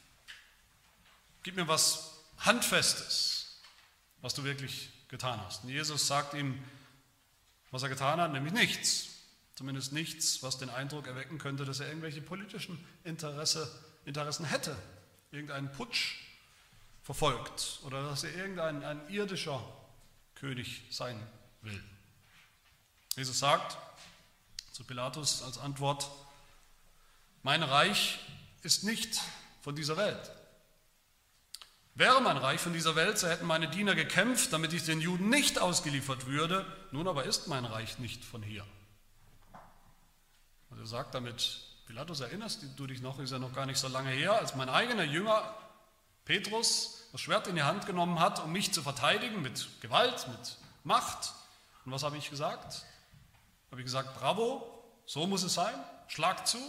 [1.41, 3.59] Gib mir was Handfestes,
[4.21, 5.63] was du wirklich getan hast.
[5.63, 6.63] Und Jesus sagt ihm,
[7.71, 9.09] was er getan hat, nämlich nichts.
[9.55, 13.67] Zumindest nichts, was den Eindruck erwecken könnte, dass er irgendwelche politischen Interesse,
[14.05, 14.75] Interessen hätte,
[15.31, 16.19] irgendeinen Putsch
[17.01, 19.63] verfolgt oder dass er irgendein ein irdischer
[20.35, 21.19] König sein
[21.61, 21.83] will.
[23.15, 23.77] Jesus sagt
[24.73, 26.09] zu Pilatus als Antwort,
[27.43, 28.19] mein Reich
[28.63, 29.21] ist nicht
[29.61, 30.31] von dieser Welt.
[31.95, 35.29] Wäre mein Reich von dieser Welt, so hätten meine Diener gekämpft, damit ich den Juden
[35.29, 36.65] nicht ausgeliefert würde.
[36.91, 38.65] Nun aber ist mein Reich nicht von hier.
[40.71, 43.87] Also er sagt damit, Pilatus, erinnerst du dich noch, ist ja noch gar nicht so
[43.89, 45.55] lange her, als mein eigener Jünger
[46.25, 50.57] Petrus das Schwert in die Hand genommen hat, um mich zu verteidigen mit Gewalt, mit
[50.83, 51.31] Macht.
[51.85, 52.83] Und was habe ich gesagt?
[53.73, 54.61] Habe ich gesagt, bravo,
[55.07, 55.73] so muss es sein,
[56.05, 56.59] schlag zu.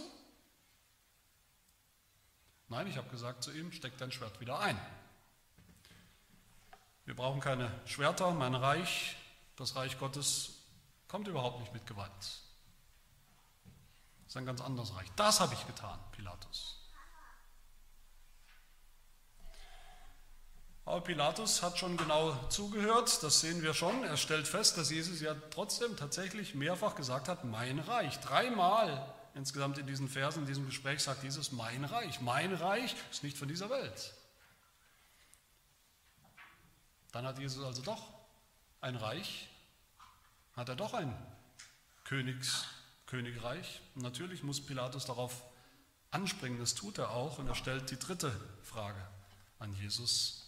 [2.67, 4.75] Nein, ich habe gesagt zu ihm, steck dein Schwert wieder ein.
[7.05, 8.31] Wir brauchen keine Schwerter.
[8.31, 9.17] Mein Reich,
[9.55, 10.63] das Reich Gottes,
[11.07, 12.09] kommt überhaupt nicht mit Gewalt.
[12.17, 12.41] Das
[14.25, 15.11] ist ein ganz anderes Reich.
[15.15, 16.84] Das habe ich getan, Pilatus.
[20.85, 24.03] Aber Pilatus hat schon genau zugehört, das sehen wir schon.
[24.03, 28.19] Er stellt fest, dass Jesus ja trotzdem tatsächlich mehrfach gesagt hat, mein Reich.
[28.19, 32.21] Dreimal insgesamt in diesen Versen, in diesem Gespräch sagt Jesus, mein Reich.
[32.21, 34.13] Mein Reich ist nicht von dieser Welt.
[37.11, 38.03] Dann hat Jesus also doch
[38.81, 39.49] ein Reich,
[40.55, 41.15] hat er doch ein
[42.03, 42.65] Königs,
[43.07, 43.81] Königreich.
[43.95, 45.43] Und natürlich muss Pilatus darauf
[46.11, 47.39] anspringen, das tut er auch.
[47.39, 49.01] Und er stellt die dritte Frage
[49.57, 50.44] an Jesus.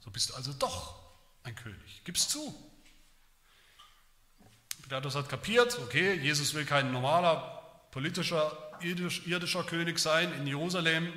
[0.00, 0.96] So bist du also doch
[1.42, 2.04] ein König.
[2.04, 2.54] Gib's zu.
[4.82, 11.12] Pilatus hat kapiert, okay, Jesus will kein normaler politischer, irdischer König sein in Jerusalem,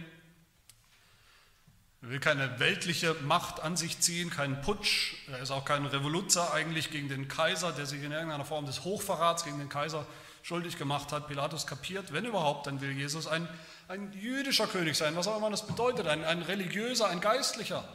[2.04, 5.13] Er will keine weltliche Macht an sich ziehen, keinen Putsch.
[5.32, 8.84] Er ist auch kein Revoluzer eigentlich gegen den Kaiser, der sich in irgendeiner Form des
[8.84, 10.08] Hochverrats gegen den Kaiser
[10.41, 11.28] schuldig gemacht hat.
[11.28, 13.48] Pilatus kapiert, wenn überhaupt, dann will Jesus ein,
[13.88, 17.88] ein jüdischer König sein, was auch immer das bedeutet, ein, ein religiöser, ein geistlicher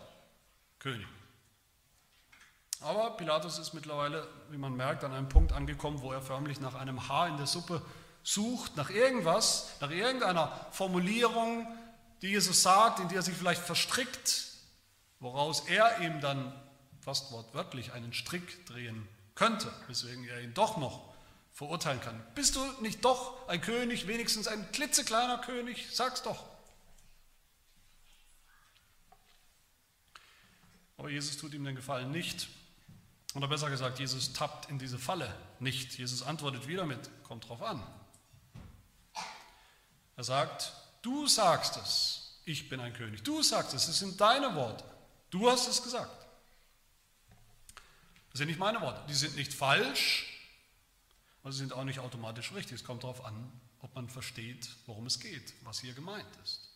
[0.86, 1.08] König.
[2.80, 6.76] Aber Pilatus ist mittlerweile, wie man merkt, an einem Punkt angekommen, wo er förmlich nach
[6.76, 7.82] einem Haar in der Suppe
[8.22, 11.66] sucht, nach irgendwas, nach irgendeiner Formulierung,
[12.22, 14.44] die Jesus sagt, in die er sich vielleicht verstrickt,
[15.18, 16.52] woraus er ihm dann
[17.00, 21.12] fast wortwörtlich einen Strick drehen könnte, weswegen er ihn doch noch
[21.52, 22.22] verurteilen kann.
[22.36, 25.88] Bist du nicht doch ein König, wenigstens ein klitzekleiner König?
[25.90, 26.44] Sag's doch.
[30.96, 32.48] Aber Jesus tut ihm den Gefallen nicht.
[33.34, 35.98] Oder besser gesagt, Jesus tappt in diese Falle nicht.
[35.98, 37.86] Jesus antwortet wieder mit, kommt drauf an.
[40.16, 43.22] Er sagt, du sagst es, ich bin ein König.
[43.22, 44.84] Du sagst es, es sind deine Worte.
[45.30, 46.26] Du hast es gesagt.
[48.30, 49.02] Das sind nicht meine Worte.
[49.08, 50.32] Die sind nicht falsch,
[51.42, 52.76] aber sie sind auch nicht automatisch richtig.
[52.76, 56.70] Es kommt darauf an, ob man versteht, worum es geht, was hier gemeint ist.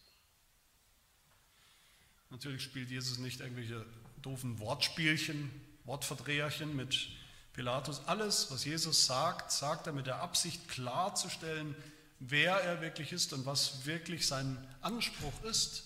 [2.30, 3.84] Natürlich spielt Jesus nicht irgendwelche
[4.22, 5.50] doofen Wortspielchen,
[5.84, 7.08] Wortverdreherchen mit
[7.52, 8.06] Pilatus.
[8.06, 11.74] Alles, was Jesus sagt, sagt er mit der Absicht klarzustellen,
[12.18, 15.84] wer er wirklich ist und was wirklich sein Anspruch ist.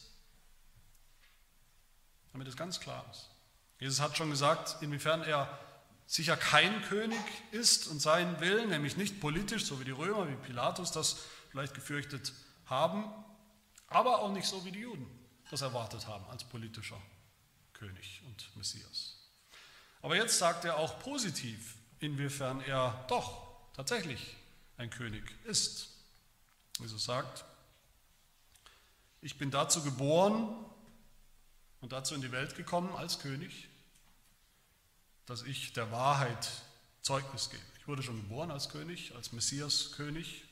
[2.32, 3.30] Damit es ganz klar ist.
[3.78, 5.58] Jesus hat schon gesagt, inwiefern er
[6.06, 7.18] sicher kein König
[7.50, 11.16] ist und sein will, nämlich nicht politisch, so wie die Römer, wie Pilatus das
[11.50, 12.32] vielleicht gefürchtet
[12.66, 13.04] haben,
[13.88, 15.06] aber auch nicht so wie die Juden
[15.50, 17.00] das erwartet haben als politischer
[17.84, 19.16] König und Messias.
[20.00, 24.36] Aber jetzt sagt er auch positiv, inwiefern er doch tatsächlich
[24.78, 25.88] ein König ist.
[26.78, 27.44] Jesus sagt,
[29.20, 30.64] ich bin dazu geboren
[31.80, 33.68] und dazu in die Welt gekommen als König,
[35.26, 36.50] dass ich der Wahrheit
[37.02, 37.62] Zeugnis gebe.
[37.78, 40.44] Ich wurde schon geboren als König, als Messias-König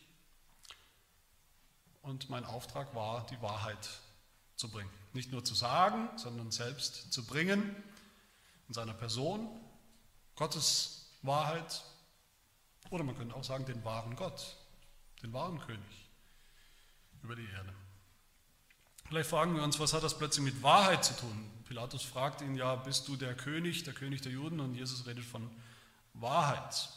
[2.02, 3.88] und mein Auftrag war, die Wahrheit
[4.62, 4.90] zu bringen.
[5.12, 7.74] Nicht nur zu sagen, sondern selbst zu bringen
[8.68, 9.48] in seiner Person,
[10.36, 11.82] Gottes Wahrheit
[12.90, 14.56] oder man könnte auch sagen, den wahren Gott,
[15.22, 16.08] den wahren König
[17.24, 17.74] über die Erde.
[19.06, 21.50] Vielleicht fragen wir uns, was hat das plötzlich mit Wahrheit zu tun?
[21.64, 24.60] Pilatus fragt ihn ja, bist du der König, der König der Juden?
[24.60, 25.50] Und Jesus redet von
[26.14, 26.88] Wahrheit.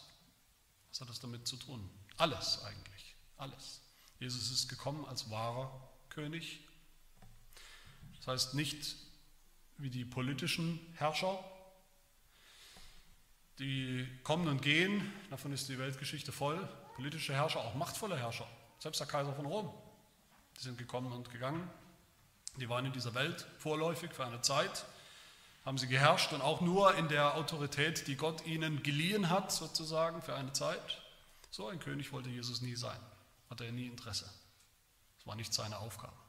[0.91, 1.89] Was hat das damit zu tun?
[2.17, 3.81] Alles eigentlich, alles.
[4.19, 6.64] Jesus ist gekommen als wahrer König.
[8.25, 8.95] Das heißt nicht
[9.77, 11.43] wie die politischen Herrscher,
[13.59, 18.47] die kommen und gehen, davon ist die Weltgeschichte voll, politische Herrscher, auch machtvolle Herrscher,
[18.79, 19.71] selbst der Kaiser von Rom,
[20.57, 21.69] die sind gekommen und gegangen,
[22.57, 24.85] die waren in dieser Welt vorläufig für eine Zeit,
[25.63, 30.21] haben sie geherrscht und auch nur in der Autorität, die Gott ihnen geliehen hat, sozusagen,
[30.21, 31.01] für eine Zeit.
[31.51, 32.99] So ein König wollte Jesus nie sein,
[33.49, 34.25] hatte er nie Interesse.
[35.17, 36.24] Das war nicht seine Aufgabe.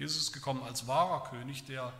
[0.00, 1.92] Jesus ist gekommen als wahrer König, der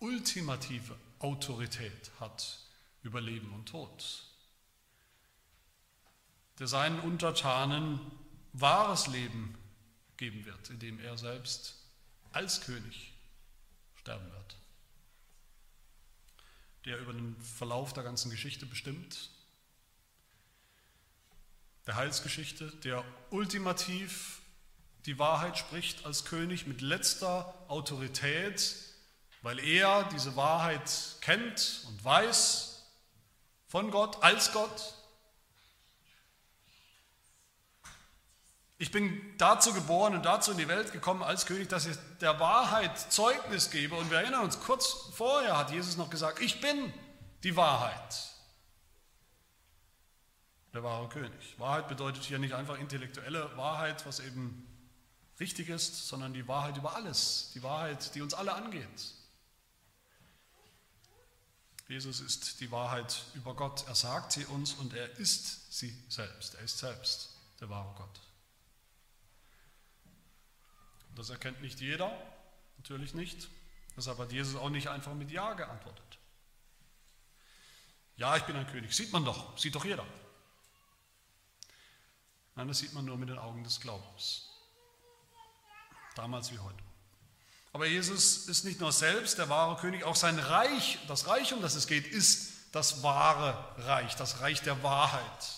[0.00, 2.58] ultimative Autorität hat
[3.04, 4.24] über Leben und Tod,
[6.58, 8.00] der seinen Untertanen
[8.54, 9.56] wahres Leben
[10.16, 11.76] geben wird, indem er selbst
[12.32, 13.12] als König
[13.94, 14.56] sterben wird,
[16.86, 19.30] der über den Verlauf der ganzen Geschichte bestimmt,
[21.86, 24.42] der Heilsgeschichte, der ultimativ
[25.06, 28.74] die Wahrheit spricht als König mit letzter Autorität,
[29.42, 30.90] weil er diese Wahrheit
[31.20, 32.84] kennt und weiß
[33.68, 34.94] von Gott, als Gott
[38.78, 42.38] Ich bin dazu geboren und dazu in die Welt gekommen als König, dass ich der
[42.40, 43.94] Wahrheit Zeugnis gebe.
[43.94, 46.92] Und wir erinnern uns, kurz vorher hat Jesus noch gesagt, ich bin
[47.42, 48.34] die Wahrheit.
[50.74, 51.58] Der wahre König.
[51.58, 54.65] Wahrheit bedeutet hier nicht einfach intellektuelle Wahrheit, was eben
[55.40, 57.50] richtig ist, sondern die Wahrheit über alles.
[57.54, 58.88] Die Wahrheit, die uns alle angeht.
[61.88, 63.86] Jesus ist die Wahrheit über Gott.
[63.86, 66.54] Er sagt sie uns und er ist sie selbst.
[66.54, 67.30] Er ist selbst
[67.60, 68.20] der wahre Gott.
[71.14, 72.12] Das erkennt nicht jeder,
[72.76, 73.48] natürlich nicht.
[73.96, 76.18] Deshalb hat Jesus auch nicht einfach mit Ja geantwortet.
[78.16, 78.94] Ja, ich bin ein König.
[78.94, 80.06] Sieht man doch, sieht doch jeder.
[82.54, 84.50] Nein, das sieht man nur mit den Augen des Glaubens.
[86.16, 86.82] Damals wie heute.
[87.72, 91.60] Aber Jesus ist nicht nur selbst der wahre König, auch sein Reich, das Reich, um
[91.60, 93.54] das es geht, ist das wahre
[93.84, 95.56] Reich, das Reich der Wahrheit.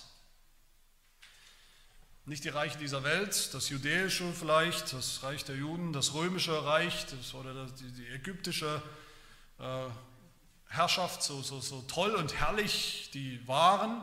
[2.25, 7.07] Nicht die Reiche dieser Welt, das jüdische vielleicht, das Reich der Juden, das römische Reich
[7.07, 8.83] das, oder die, die, ägyptische
[9.59, 9.87] äh,
[10.67, 14.03] Herrschaft, so, so, so toll und herrlich die waren,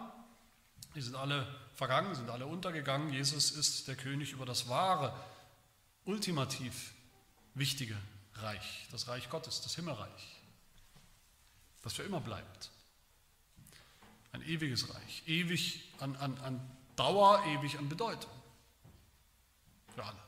[0.95, 1.45] die sind alle
[1.75, 3.13] vergangen, sind alle untergegangen.
[3.13, 5.13] Jesus ist der König über das wahre,
[6.05, 6.93] ultimativ
[7.53, 7.97] wichtige
[8.35, 10.41] Reich, das Reich Gottes, das Himmelreich,
[11.81, 12.71] das für immer bleibt.
[14.31, 18.31] Ein ewiges Reich, ewig an, an, an Dauer, ewig an Bedeutung.
[19.95, 20.19] Für alle.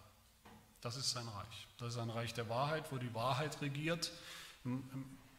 [0.81, 1.67] Das ist sein Reich.
[1.77, 4.11] Das ist ein Reich der Wahrheit, wo die Wahrheit regiert.
[4.63, 4.83] In,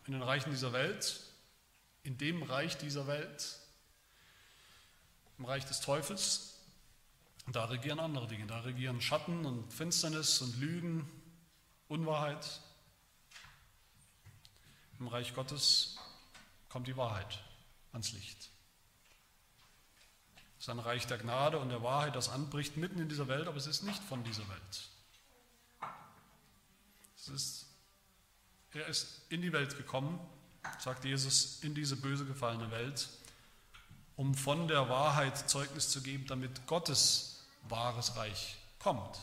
[0.06, 1.20] in den Reichen dieser Welt,
[2.02, 3.58] in dem Reich dieser Welt,
[5.38, 6.57] im Reich des Teufels,
[7.52, 8.46] da regieren andere Dinge.
[8.46, 11.08] Da regieren Schatten und Finsternis und Lügen,
[11.88, 12.60] Unwahrheit.
[14.98, 15.96] Im Reich Gottes
[16.68, 17.38] kommt die Wahrheit
[17.92, 18.50] ans Licht.
[20.58, 23.46] Es ist ein Reich der Gnade und der Wahrheit, das anbricht mitten in dieser Welt,
[23.46, 24.88] aber es ist nicht von dieser Welt.
[27.16, 27.66] Es ist,
[28.72, 30.18] er ist in die Welt gekommen,
[30.80, 33.08] sagt Jesus, in diese böse gefallene Welt,
[34.16, 39.18] um von der Wahrheit Zeugnis zu geben, damit Gottes wahres Reich kommt.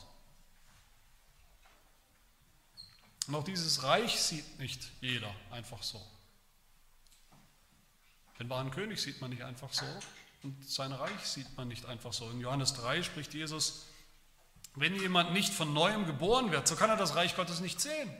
[3.27, 6.05] Und auch dieses Reich sieht nicht jeder einfach so.
[8.39, 9.85] Den wahren König sieht man nicht einfach so,
[10.43, 12.29] und sein Reich sieht man nicht einfach so.
[12.29, 13.87] In Johannes 3 spricht Jesus,
[14.75, 18.13] wenn jemand nicht von neuem geboren wird, so kann er das Reich Gottes nicht sehen.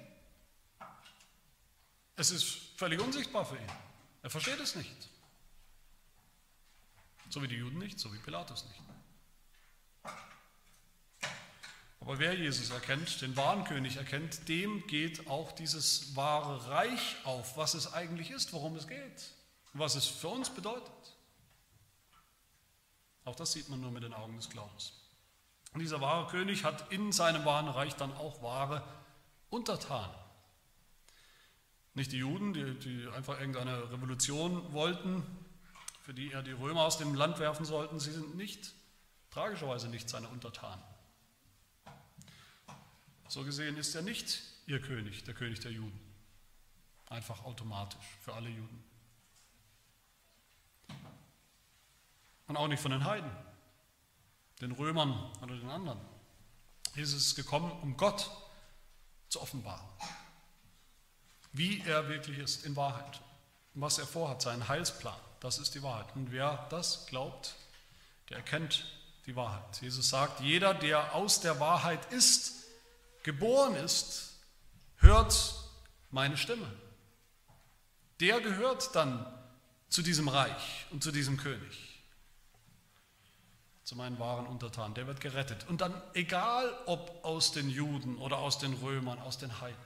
[2.15, 2.47] Es ist
[2.77, 3.71] völlig unsichtbar für ihn.
[4.23, 5.09] Er versteht es nicht.
[7.29, 8.79] So wie die Juden nicht, so wie Pilatus nicht.
[12.05, 17.57] Aber wer Jesus erkennt, den wahren König erkennt, dem geht auch dieses wahre Reich auf,
[17.57, 19.33] was es eigentlich ist, worum es geht
[19.73, 20.91] und was es für uns bedeutet.
[23.23, 24.93] Auch das sieht man nur mit den Augen des Glaubens.
[25.73, 28.83] Und dieser wahre König hat in seinem wahren Reich dann auch wahre
[29.49, 30.15] Untertanen.
[31.95, 35.23] Nicht die Juden, die, die einfach irgendeine Revolution wollten,
[36.03, 38.75] für die er die Römer aus dem Land werfen sollten, sie sind nicht,
[39.31, 40.83] tragischerweise nicht seine Untertanen.
[43.35, 45.99] So gesehen ist er nicht ihr König, der König der Juden.
[47.07, 48.81] Einfach automatisch für alle Juden.
[52.47, 53.29] Und auch nicht von den Heiden,
[54.61, 55.99] den Römern oder den anderen.
[56.95, 58.31] Jesus ist gekommen, um Gott
[59.27, 59.85] zu offenbaren.
[61.51, 63.19] Wie er wirklich ist in Wahrheit.
[63.73, 65.19] Und was er vorhat, seinen Heilsplan.
[65.41, 66.15] Das ist die Wahrheit.
[66.15, 67.55] Und wer das glaubt,
[68.29, 68.85] der erkennt
[69.25, 69.81] die Wahrheit.
[69.81, 72.64] Jesus sagt, jeder, der aus der Wahrheit ist,
[73.25, 74.39] geboren ist,
[74.97, 75.55] hört
[76.11, 76.71] meine Stimme.
[78.21, 79.25] Der gehört dann
[79.89, 81.95] zu diesem Reich und zu diesem König
[83.85, 85.67] zu meinen wahren Untertanen, der wird gerettet.
[85.69, 89.77] Und dann egal ob aus den Juden oder aus den Römern, aus den Heiden.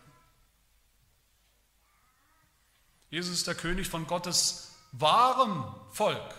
[3.10, 6.34] Jesus ist der König von Gottes wahrem Volk,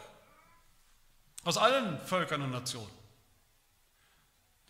[1.45, 2.91] aus allen Völkern und Nationen,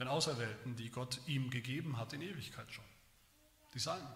[0.01, 2.84] den Auserwählten, die Gott ihm gegeben hat in Ewigkeit schon,
[3.74, 4.09] die Seinen.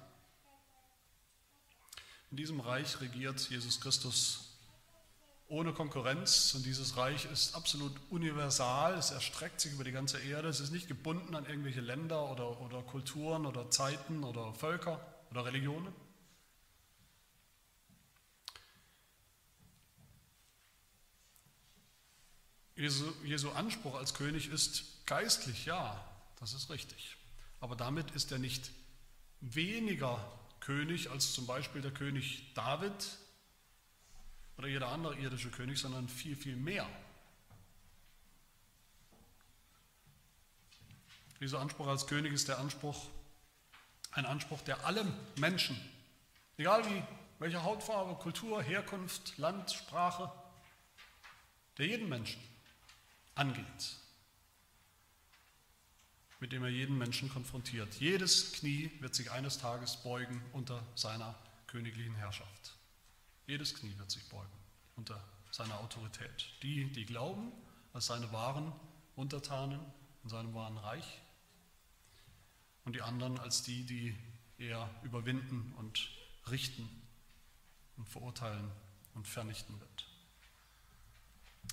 [2.30, 4.50] In diesem Reich regiert Jesus Christus
[5.46, 10.48] ohne Konkurrenz und dieses Reich ist absolut universal, es erstreckt sich über die ganze Erde,
[10.48, 15.44] es ist nicht gebunden an irgendwelche Länder oder, oder Kulturen oder Zeiten oder Völker oder
[15.44, 15.92] Religionen.
[22.74, 26.02] Jesu, Jesu Anspruch als König ist geistlich, ja,
[26.40, 27.16] das ist richtig.
[27.60, 28.70] Aber damit ist er nicht
[29.40, 30.18] weniger
[30.60, 32.92] König als zum Beispiel der König David,
[34.56, 36.88] oder jeder andere irdische König, sondern viel, viel mehr.
[41.40, 43.08] Dieser Anspruch als König ist der Anspruch,
[44.12, 45.78] ein Anspruch, der allem Menschen,
[46.56, 47.02] egal wie,
[47.40, 50.30] welche Hautfarbe, Kultur, Herkunft, Land, Sprache,
[51.76, 52.40] der jeden Menschen
[53.34, 53.96] angeht,
[56.44, 57.94] mit dem er jeden Menschen konfrontiert.
[58.00, 61.34] Jedes Knie wird sich eines Tages beugen unter seiner
[61.66, 62.76] königlichen Herrschaft.
[63.46, 64.52] Jedes Knie wird sich beugen
[64.94, 65.18] unter
[65.50, 66.50] seiner Autorität.
[66.62, 67.50] Die, die glauben,
[67.94, 68.70] als seine wahren
[69.16, 69.80] Untertanen
[70.22, 71.18] in seinem wahren Reich
[72.84, 74.14] und die anderen als die, die
[74.58, 76.10] er überwinden und
[76.50, 76.86] richten
[77.96, 78.70] und verurteilen
[79.14, 80.06] und vernichten wird.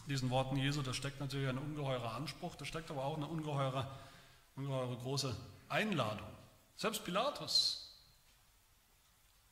[0.05, 3.27] In diesen Worten Jesu, da steckt natürlich ein ungeheurer Anspruch, da steckt aber auch eine
[3.27, 3.85] ungeheure,
[4.55, 5.35] ungeheure große
[5.69, 6.27] Einladung.
[6.75, 7.95] Selbst Pilatus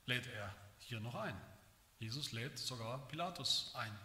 [0.06, 1.40] lädt er hier noch ein.
[2.00, 3.98] Jesus lädt sogar Pilatus ein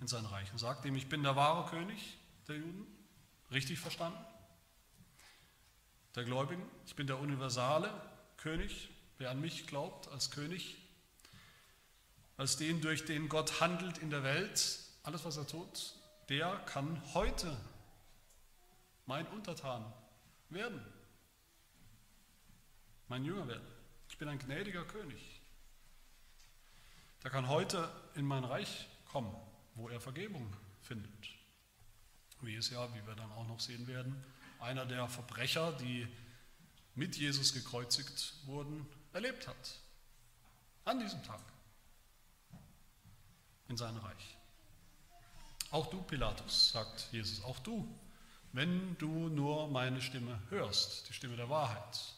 [0.00, 2.18] in sein Reich und sagt ihm, ich bin der wahre König
[2.48, 2.86] der Juden.
[3.50, 4.18] richtig verstanden?
[6.14, 7.90] Der Gläubigen, ich bin der universale
[8.36, 8.88] König,
[9.18, 10.76] wer an mich glaubt als König,
[12.36, 15.94] als den, durch den Gott handelt in der Welt, alles was er tut,
[16.28, 17.56] der kann heute
[19.06, 19.84] mein Untertan
[20.50, 20.80] werden,
[23.08, 23.66] mein Jünger werden.
[24.08, 25.40] Ich bin ein gnädiger König.
[27.22, 29.34] Der kann heute in mein Reich kommen,
[29.74, 31.28] wo er Vergebung findet.
[32.40, 34.24] Wie es ja, wie wir dann auch noch sehen werden,
[34.60, 36.06] einer der Verbrecher, die
[36.94, 39.80] mit Jesus gekreuzigt wurden, erlebt hat.
[40.84, 41.42] An diesem Tag.
[43.68, 44.36] In seinem Reich.
[45.70, 47.86] Auch du, Pilatus, sagt Jesus, auch du,
[48.56, 52.14] wenn du nur meine Stimme hörst, die Stimme der Wahrheit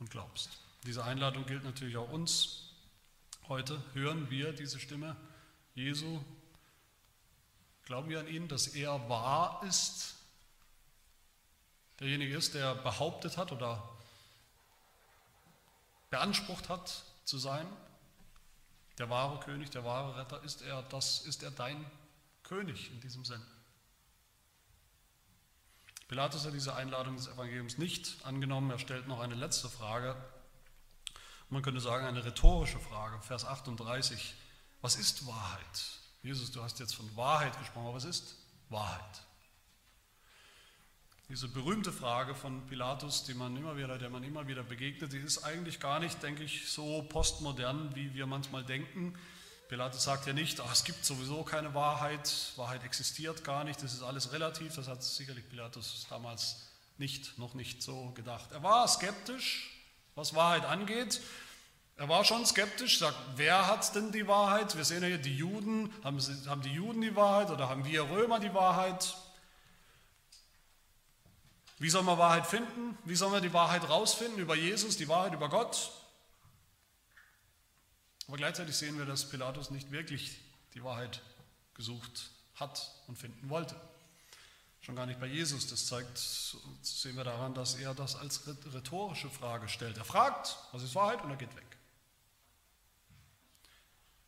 [0.00, 0.58] und glaubst.
[0.84, 2.70] Diese Einladung gilt natürlich auch uns.
[3.46, 5.16] Heute hören wir diese Stimme
[5.76, 6.20] Jesu.
[7.84, 10.16] Glauben wir an ihn, dass er wahr ist,
[12.00, 13.88] derjenige ist, der behauptet hat oder
[16.10, 17.68] beansprucht hat zu sein,
[18.98, 21.88] der wahre König, der wahre Retter, ist er, das ist er dein
[22.42, 23.42] König in diesem Sinn.
[26.08, 28.70] Pilatus hat diese Einladung des Evangeliums nicht angenommen.
[28.70, 30.16] Er stellt noch eine letzte Frage.
[31.50, 33.20] Man könnte sagen, eine rhetorische Frage.
[33.22, 34.34] Vers 38.
[34.82, 35.82] Was ist Wahrheit?
[36.22, 38.36] Jesus, du hast jetzt von Wahrheit gesprochen, aber was ist
[38.68, 39.22] Wahrheit?
[41.28, 45.18] Diese berühmte Frage von Pilatus, die man immer wieder, der man immer wieder begegnet, die
[45.18, 49.18] ist eigentlich gar nicht, denke ich, so postmodern, wie wir manchmal denken.
[49.68, 53.94] Pilatus sagt ja nicht, ach, es gibt sowieso keine Wahrheit, Wahrheit existiert gar nicht, das
[53.94, 54.76] ist alles relativ.
[54.76, 58.52] Das hat sicherlich Pilatus damals nicht, noch nicht so gedacht.
[58.52, 59.70] Er war skeptisch,
[60.14, 61.20] was Wahrheit angeht.
[61.96, 64.76] Er war schon skeptisch, sagt, wer hat denn die Wahrheit?
[64.76, 68.02] Wir sehen ja hier, die Juden, haben, haben die Juden die Wahrheit oder haben wir
[68.02, 69.16] Römer die Wahrheit?
[71.78, 72.96] Wie soll man Wahrheit finden?
[73.04, 75.90] Wie soll man die Wahrheit rausfinden über Jesus, die Wahrheit über Gott?
[78.26, 80.38] Aber gleichzeitig sehen wir, dass Pilatus nicht wirklich
[80.74, 81.22] die Wahrheit
[81.74, 83.76] gesucht hat und finden wollte.
[84.80, 85.66] Schon gar nicht bei Jesus.
[85.68, 89.98] Das zeigt, sehen wir daran, dass er das als rhetorische Frage stellt.
[89.98, 91.64] Er fragt, was ist Wahrheit, und er geht weg.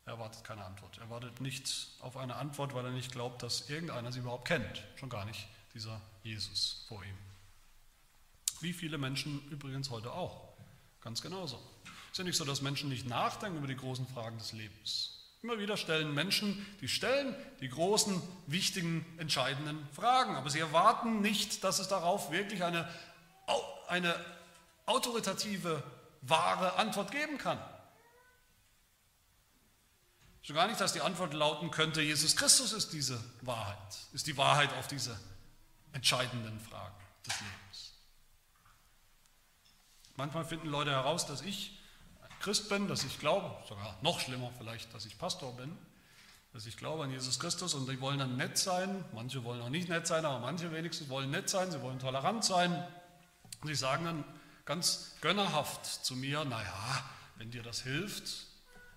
[0.05, 0.97] Er erwartet keine Antwort.
[0.97, 4.83] Er wartet nicht auf eine Antwort, weil er nicht glaubt, dass irgendeiner sie überhaupt kennt.
[4.95, 7.17] Schon gar nicht dieser Jesus vor ihm.
[8.59, 10.49] Wie viele Menschen übrigens heute auch.
[11.01, 11.61] Ganz genauso.
[12.09, 15.19] Es ist ja nicht so, dass Menschen nicht nachdenken über die großen Fragen des Lebens.
[15.43, 21.63] Immer wieder stellen Menschen, die stellen die großen, wichtigen, entscheidenden Fragen, aber sie erwarten nicht,
[21.63, 22.89] dass es darauf wirklich eine,
[23.87, 24.13] eine
[24.85, 25.81] autoritative,
[26.21, 27.59] wahre Antwort geben kann.
[30.41, 33.77] Schon gar nicht, dass die Antwort lauten könnte, Jesus Christus ist diese Wahrheit,
[34.13, 35.17] ist die Wahrheit auf diese
[35.93, 36.95] entscheidenden Fragen
[37.25, 37.93] des Lebens.
[40.17, 41.78] Manchmal finden Leute heraus, dass ich
[42.39, 45.77] Christ bin, dass ich glaube, sogar noch schlimmer vielleicht, dass ich Pastor bin,
[46.53, 49.03] dass ich glaube an Jesus Christus und die wollen dann nett sein.
[49.13, 52.43] Manche wollen auch nicht nett sein, aber manche wenigstens wollen nett sein, sie wollen tolerant
[52.43, 52.71] sein.
[53.61, 54.23] Und sie sagen dann
[54.65, 57.03] ganz gönnerhaft zu mir, naja,
[57.37, 58.47] wenn dir das hilft,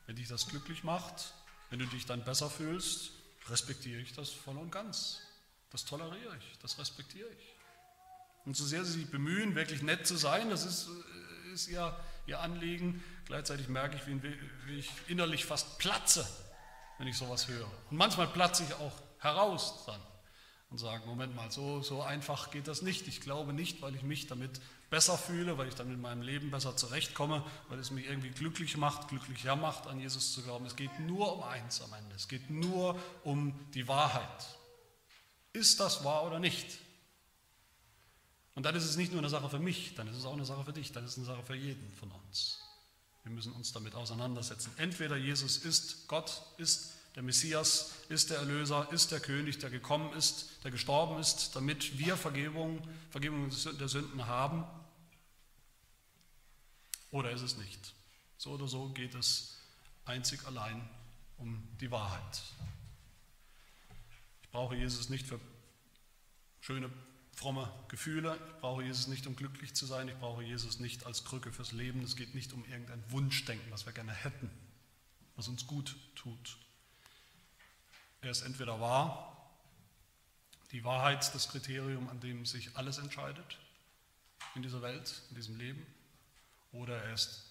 [0.06, 1.34] wenn dich das glücklich macht,
[1.70, 3.12] wenn du dich dann besser fühlst,
[3.48, 5.20] respektiere ich das voll und ganz.
[5.70, 7.54] Das toleriere ich, das respektiere ich.
[8.44, 11.96] Und so sehr sie sich bemühen, wirklich nett zu sein, das ist, äh, ist ihr,
[12.26, 13.02] ihr Anliegen.
[13.26, 16.26] Gleichzeitig merke ich, wie, ich innerlich fast platze,
[16.98, 17.70] wenn ich sowas höre.
[17.90, 20.00] Und manchmal platze ich auch heraus dann
[20.72, 23.06] und sage, Moment mal, so, so einfach geht das nicht.
[23.06, 26.50] Ich glaube nicht, weil ich mich damit besser fühle, weil ich dann in meinem Leben
[26.50, 30.64] besser zurechtkomme, weil es mich irgendwie glücklich macht, glücklicher macht, an Jesus zu glauben.
[30.64, 32.14] Es geht nur um eins am Ende.
[32.16, 34.46] Es geht nur um die Wahrheit.
[35.52, 36.78] Ist das wahr oder nicht?
[38.54, 40.44] Und dann ist es nicht nur eine Sache für mich, dann ist es auch eine
[40.44, 42.61] Sache für dich, dann ist es eine Sache für jeden von uns.
[43.24, 44.72] Wir müssen uns damit auseinandersetzen.
[44.76, 50.12] Entweder Jesus ist Gott, ist der Messias, ist der Erlöser, ist der König, der gekommen
[50.14, 54.64] ist, der gestorben ist, damit wir Vergebung, Vergebung der Sünden haben.
[57.10, 57.94] Oder ist es nicht?
[58.38, 59.58] So oder so geht es
[60.04, 60.88] einzig allein
[61.38, 62.42] um die Wahrheit.
[64.42, 65.38] Ich brauche Jesus nicht für
[66.60, 66.90] schöne
[67.34, 68.38] fromme Gefühle.
[68.48, 70.08] Ich brauche Jesus nicht, um glücklich zu sein.
[70.08, 72.02] Ich brauche Jesus nicht als Krücke fürs Leben.
[72.02, 74.50] Es geht nicht um irgendein Wunschdenken, was wir gerne hätten,
[75.36, 76.58] was uns gut tut.
[78.20, 79.50] Er ist entweder wahr,
[80.70, 83.58] die Wahrheit, das Kriterium, an dem sich alles entscheidet
[84.54, 85.84] in dieser Welt, in diesem Leben,
[86.72, 87.50] oder er ist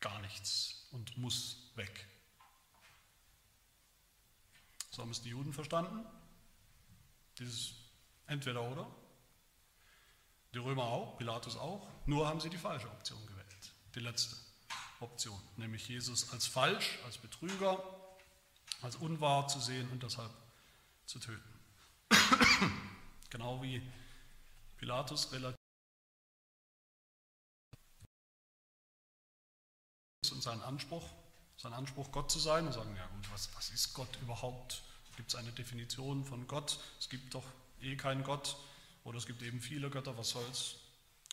[0.00, 2.06] gar nichts und muss weg.
[4.90, 6.04] So haben es die Juden verstanden.
[7.38, 7.74] Dieses
[8.26, 8.86] Entweder oder.
[10.54, 11.86] Die Römer auch, Pilatus auch.
[12.06, 13.72] Nur haben sie die falsche Option gewählt.
[13.94, 14.36] Die letzte
[15.00, 15.40] Option.
[15.56, 17.82] Nämlich Jesus als falsch, als Betrüger,
[18.82, 20.30] als unwahr zu sehen und deshalb
[21.06, 21.60] zu töten.
[23.30, 23.82] genau wie
[24.78, 25.56] Pilatus relativ
[30.30, 31.04] und seinen Anspruch,
[31.56, 34.82] sein Anspruch, Gott zu sein und sagen, ja gut, was, was ist Gott überhaupt?
[35.16, 36.78] Gibt es eine Definition von Gott?
[36.98, 37.44] Es gibt doch
[37.80, 38.56] eh keinen Gott
[39.04, 40.76] oder es gibt eben viele Götter, was soll's?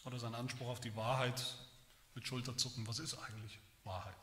[0.05, 1.43] Oder sein Anspruch auf die Wahrheit
[2.15, 4.15] mit Schulterzucken, was ist eigentlich Wahrheit?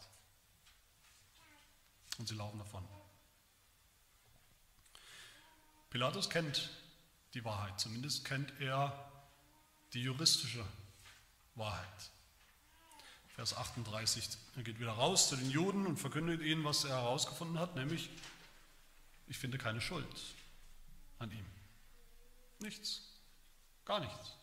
[2.19, 2.85] Und sie laufen davon.
[5.91, 6.71] Pilatus kennt
[7.35, 9.13] die Wahrheit, zumindest kennt er
[9.93, 10.65] die juristische
[11.55, 12.11] Wahrheit.
[13.29, 17.59] Vers 38, er geht wieder raus zu den Juden und verkündet ihnen, was er herausgefunden
[17.59, 18.09] hat, nämlich,
[19.27, 20.07] ich finde keine Schuld
[21.19, 21.45] an ihm.
[22.61, 23.03] Nichts,
[23.87, 24.37] gar nichts.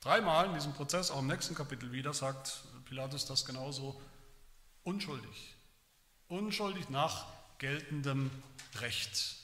[0.00, 4.00] Dreimal in diesem Prozess, auch im nächsten Kapitel wieder, sagt Pilatus das genauso
[4.84, 5.54] unschuldig.
[6.28, 7.26] Unschuldig nach
[7.58, 8.30] geltendem
[8.76, 9.36] Recht.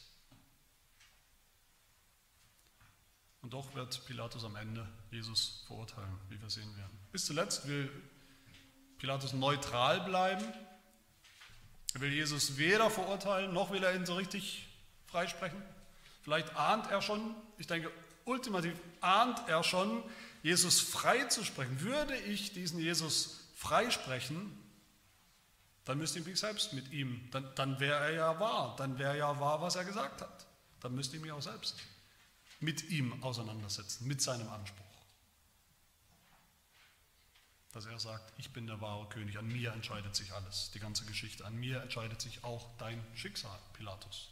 [3.42, 6.98] Und doch wird Pilatus am Ende Jesus verurteilen, wie wir sehen werden.
[7.10, 7.90] Bis zuletzt will
[8.98, 10.44] Pilatus neutral bleiben.
[11.94, 14.68] Er will Jesus weder verurteilen, noch will er ihn so richtig
[15.06, 15.60] freisprechen.
[16.22, 17.90] Vielleicht ahnt er schon, ich denke,
[18.30, 20.02] ultimativ ahnt er schon,
[20.42, 21.80] Jesus freizusprechen.
[21.80, 24.56] Würde ich diesen Jesus freisprechen,
[25.84, 29.18] dann müsste ich mich selbst mit ihm, dann, dann wäre er ja wahr, dann wäre
[29.18, 30.46] ja wahr, was er gesagt hat.
[30.80, 31.76] Dann müsste ich mich auch selbst
[32.60, 34.86] mit ihm auseinandersetzen, mit seinem Anspruch.
[37.72, 41.04] Dass er sagt, ich bin der wahre König, an mir entscheidet sich alles, die ganze
[41.04, 44.28] Geschichte, an mir entscheidet sich auch dein Schicksal, Pilatus.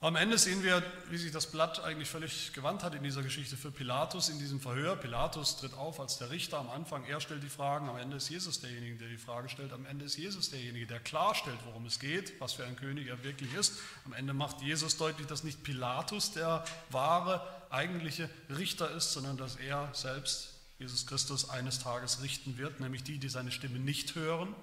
[0.00, 0.80] Am Ende sehen wir,
[1.10, 4.60] wie sich das Blatt eigentlich völlig gewandt hat in dieser Geschichte für Pilatus, in diesem
[4.60, 4.94] Verhör.
[4.94, 8.28] Pilatus tritt auf als der Richter am Anfang, er stellt die Fragen, am Ende ist
[8.28, 11.98] Jesus derjenige, der die Frage stellt, am Ende ist Jesus derjenige, der klarstellt, worum es
[11.98, 13.72] geht, was für ein König er wirklich ist.
[14.04, 19.56] Am Ende macht Jesus deutlich, dass nicht Pilatus der wahre, eigentliche Richter ist, sondern dass
[19.56, 24.54] er selbst, Jesus Christus, eines Tages richten wird, nämlich die, die seine Stimme nicht hören,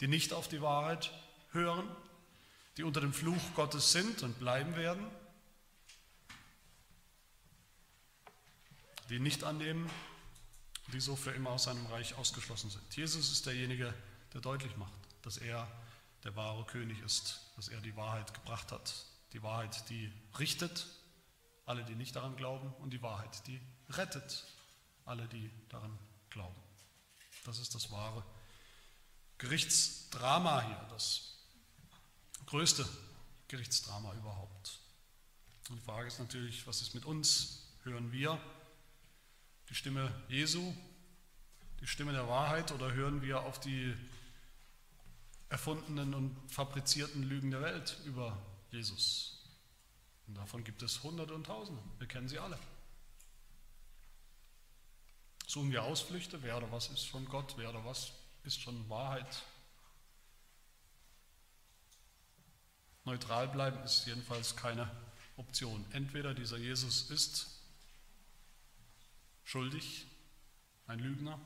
[0.00, 1.12] die nicht auf die Wahrheit
[1.52, 1.88] hören
[2.76, 5.06] die unter dem Fluch Gottes sind und bleiben werden,
[9.08, 9.90] die nicht annehmen,
[10.92, 12.96] die so für immer aus seinem Reich ausgeschlossen sind.
[12.96, 13.92] Jesus ist derjenige,
[14.32, 14.92] der deutlich macht,
[15.22, 15.70] dass er
[16.24, 18.94] der wahre König ist, dass er die Wahrheit gebracht hat.
[19.32, 20.86] Die Wahrheit, die richtet
[21.66, 23.60] alle, die nicht daran glauben, und die Wahrheit, die
[23.90, 24.44] rettet
[25.04, 25.98] alle, die daran
[26.30, 26.60] glauben.
[27.44, 28.24] Das ist das wahre
[29.38, 31.31] Gerichtsdrama hier, das
[32.46, 32.88] größte
[33.48, 34.80] Gerichtsdrama überhaupt.
[35.68, 37.68] Und die Frage ist natürlich, was ist mit uns?
[37.84, 38.40] Hören wir
[39.68, 40.74] die Stimme Jesu,
[41.80, 43.94] die Stimme der Wahrheit oder hören wir auf die
[45.48, 48.40] erfundenen und fabrizierten Lügen der Welt über
[48.70, 49.42] Jesus?
[50.26, 51.82] Und davon gibt es Hunderte und Tausende.
[51.98, 52.58] Wir kennen sie alle.
[55.46, 58.12] Suchen wir Ausflüchte, wer oder was ist schon Gott, wer oder was
[58.44, 59.42] ist schon Wahrheit,
[63.04, 64.90] Neutral bleiben ist jedenfalls keine
[65.36, 65.84] Option.
[65.92, 67.60] Entweder dieser Jesus ist
[69.44, 70.06] schuldig,
[70.86, 71.40] ein Lügner,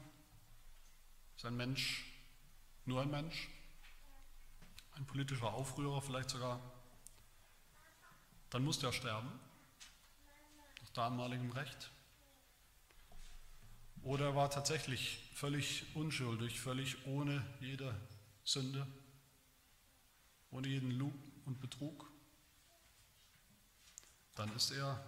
[1.36, 2.04] ist ein Mensch,
[2.84, 3.48] nur ein Mensch,
[4.96, 6.60] ein politischer Aufrührer vielleicht sogar,
[8.50, 9.30] dann muss er sterben,
[10.82, 11.90] nach damaligem Recht.
[14.02, 17.98] Oder er war tatsächlich völlig unschuldig, völlig ohne jede
[18.44, 18.86] Sünde,
[20.50, 20.90] ohne jeden
[21.46, 22.10] und Betrug,
[24.34, 25.02] dann ist er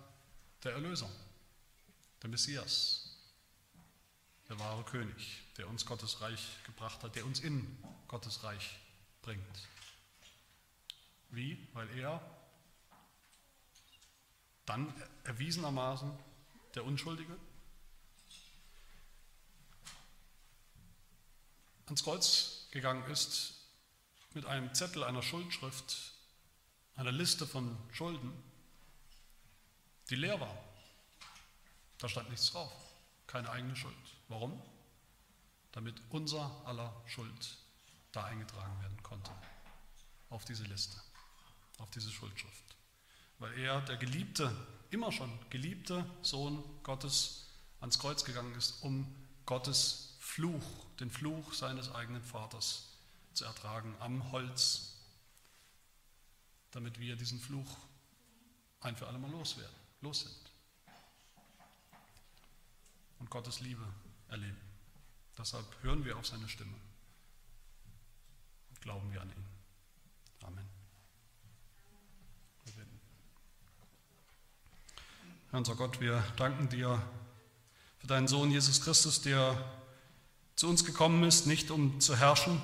[0.64, 1.10] der Erlöser,
[2.22, 3.10] der Messias,
[4.48, 7.76] der wahre König, der uns Gottes Reich gebracht hat, der uns in
[8.06, 8.78] Gottes Reich
[9.20, 9.68] bringt.
[11.30, 11.68] Wie?
[11.74, 12.20] Weil er
[14.64, 16.10] dann erwiesenermaßen
[16.74, 17.36] der Unschuldige
[21.86, 23.54] ans Kreuz gegangen ist
[24.34, 26.12] mit einem Zettel einer Schuldschrift
[26.98, 28.32] einer Liste von Schulden,
[30.10, 30.58] die leer war.
[31.98, 32.72] Da stand nichts drauf,
[33.28, 33.94] keine eigene Schuld.
[34.28, 34.60] Warum?
[35.72, 37.56] Damit unser aller Schuld
[38.10, 39.30] da eingetragen werden konnte,
[40.28, 41.00] auf diese Liste,
[41.78, 42.64] auf diese Schuldschrift.
[43.38, 44.52] Weil er, der geliebte,
[44.90, 47.46] immer schon geliebte Sohn Gottes,
[47.80, 49.06] ans Kreuz gegangen ist, um
[49.46, 50.64] Gottes Fluch,
[50.98, 52.88] den Fluch seines eigenen Vaters
[53.34, 54.97] zu ertragen am Holz
[56.70, 57.78] damit wir diesen Fluch
[58.80, 60.52] ein für alle Mal loswerden, los sind.
[63.18, 63.84] Und Gottes Liebe
[64.28, 64.60] erleben.
[65.36, 66.76] Deshalb hören wir auf seine Stimme
[68.70, 69.44] und glauben wir an ihn.
[70.42, 70.68] Amen.
[75.50, 77.02] Herr unser Gott, wir danken dir
[77.98, 79.56] für deinen Sohn Jesus Christus, der
[80.56, 82.60] zu uns gekommen ist, nicht um zu herrschen,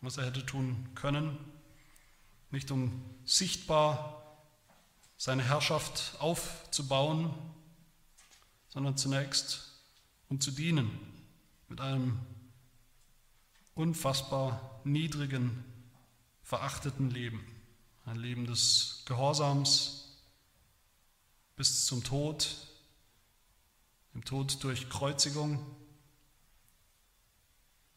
[0.00, 1.36] was er hätte tun können,
[2.50, 4.20] nicht um sichtbar
[5.16, 7.32] seine Herrschaft aufzubauen,
[8.68, 9.70] sondern zunächst
[10.28, 10.90] um zu dienen
[11.68, 12.18] mit einem
[13.74, 15.64] unfassbar niedrigen,
[16.42, 17.44] verachteten Leben.
[18.04, 20.18] Ein Leben des Gehorsams
[21.56, 22.56] bis zum Tod,
[24.14, 25.64] dem Tod durch Kreuzigung.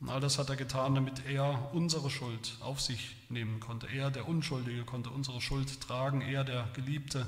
[0.03, 3.87] Und all das hat er getan, damit er unsere Schuld auf sich nehmen konnte.
[3.87, 6.19] Er, der Unschuldige, konnte unsere Schuld tragen.
[6.19, 7.25] Er, der Geliebte,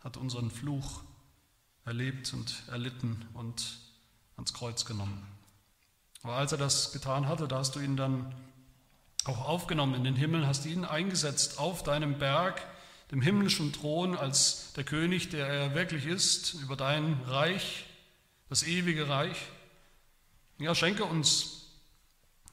[0.00, 1.00] hat unseren Fluch
[1.86, 3.78] erlebt und erlitten und
[4.36, 5.26] ans Kreuz genommen.
[6.22, 8.34] Aber als er das getan hatte, da hast du ihn dann
[9.24, 12.60] auch aufgenommen in den Himmel, hast ihn eingesetzt auf deinem Berg,
[13.12, 17.86] dem himmlischen Thron, als der König, der er wirklich ist, über dein Reich,
[18.50, 19.38] das ewige Reich.
[20.58, 21.63] Ja, schenke uns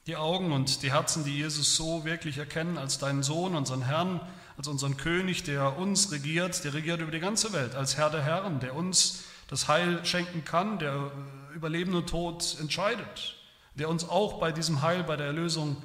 [0.06, 4.20] die Augen und die Herzen, die Jesus so wirklich erkennen als deinen Sohn, unseren Herrn,
[4.56, 8.22] als unseren König, der uns regiert, der regiert über die ganze Welt, als Herr der
[8.22, 11.10] Herren, der uns das Heil schenken kann, der
[11.54, 13.36] über Leben und Tod entscheidet,
[13.74, 15.76] der uns auch bei diesem Heil, bei der Erlösung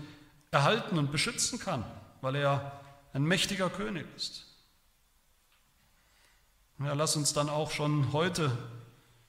[0.52, 1.86] erhalten und beschützen kann,
[2.22, 2.80] weil er
[3.14, 4.46] ein mächtiger König ist.
[6.80, 8.56] Ja, lass uns dann auch schon heute,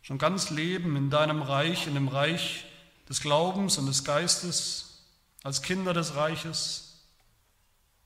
[0.03, 2.65] schon ganz leben in deinem Reich, in dem Reich
[3.09, 5.05] des Glaubens und des Geistes,
[5.43, 7.07] als Kinder des Reiches,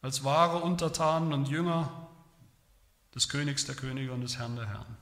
[0.00, 2.08] als wahre Untertanen und Jünger
[3.14, 4.96] des Königs der Könige und des Herrn der Herren.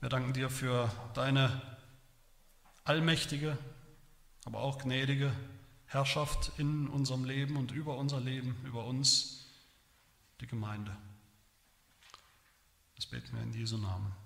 [0.00, 1.62] Wir danken dir für deine
[2.84, 3.56] allmächtige,
[4.44, 5.32] aber auch gnädige
[5.86, 9.46] Herrschaft in unserem Leben und über unser Leben, über uns,
[10.40, 10.94] die Gemeinde.
[12.96, 14.06] Das beten wir in Jesu Namen.
[14.06, 14.23] Amen.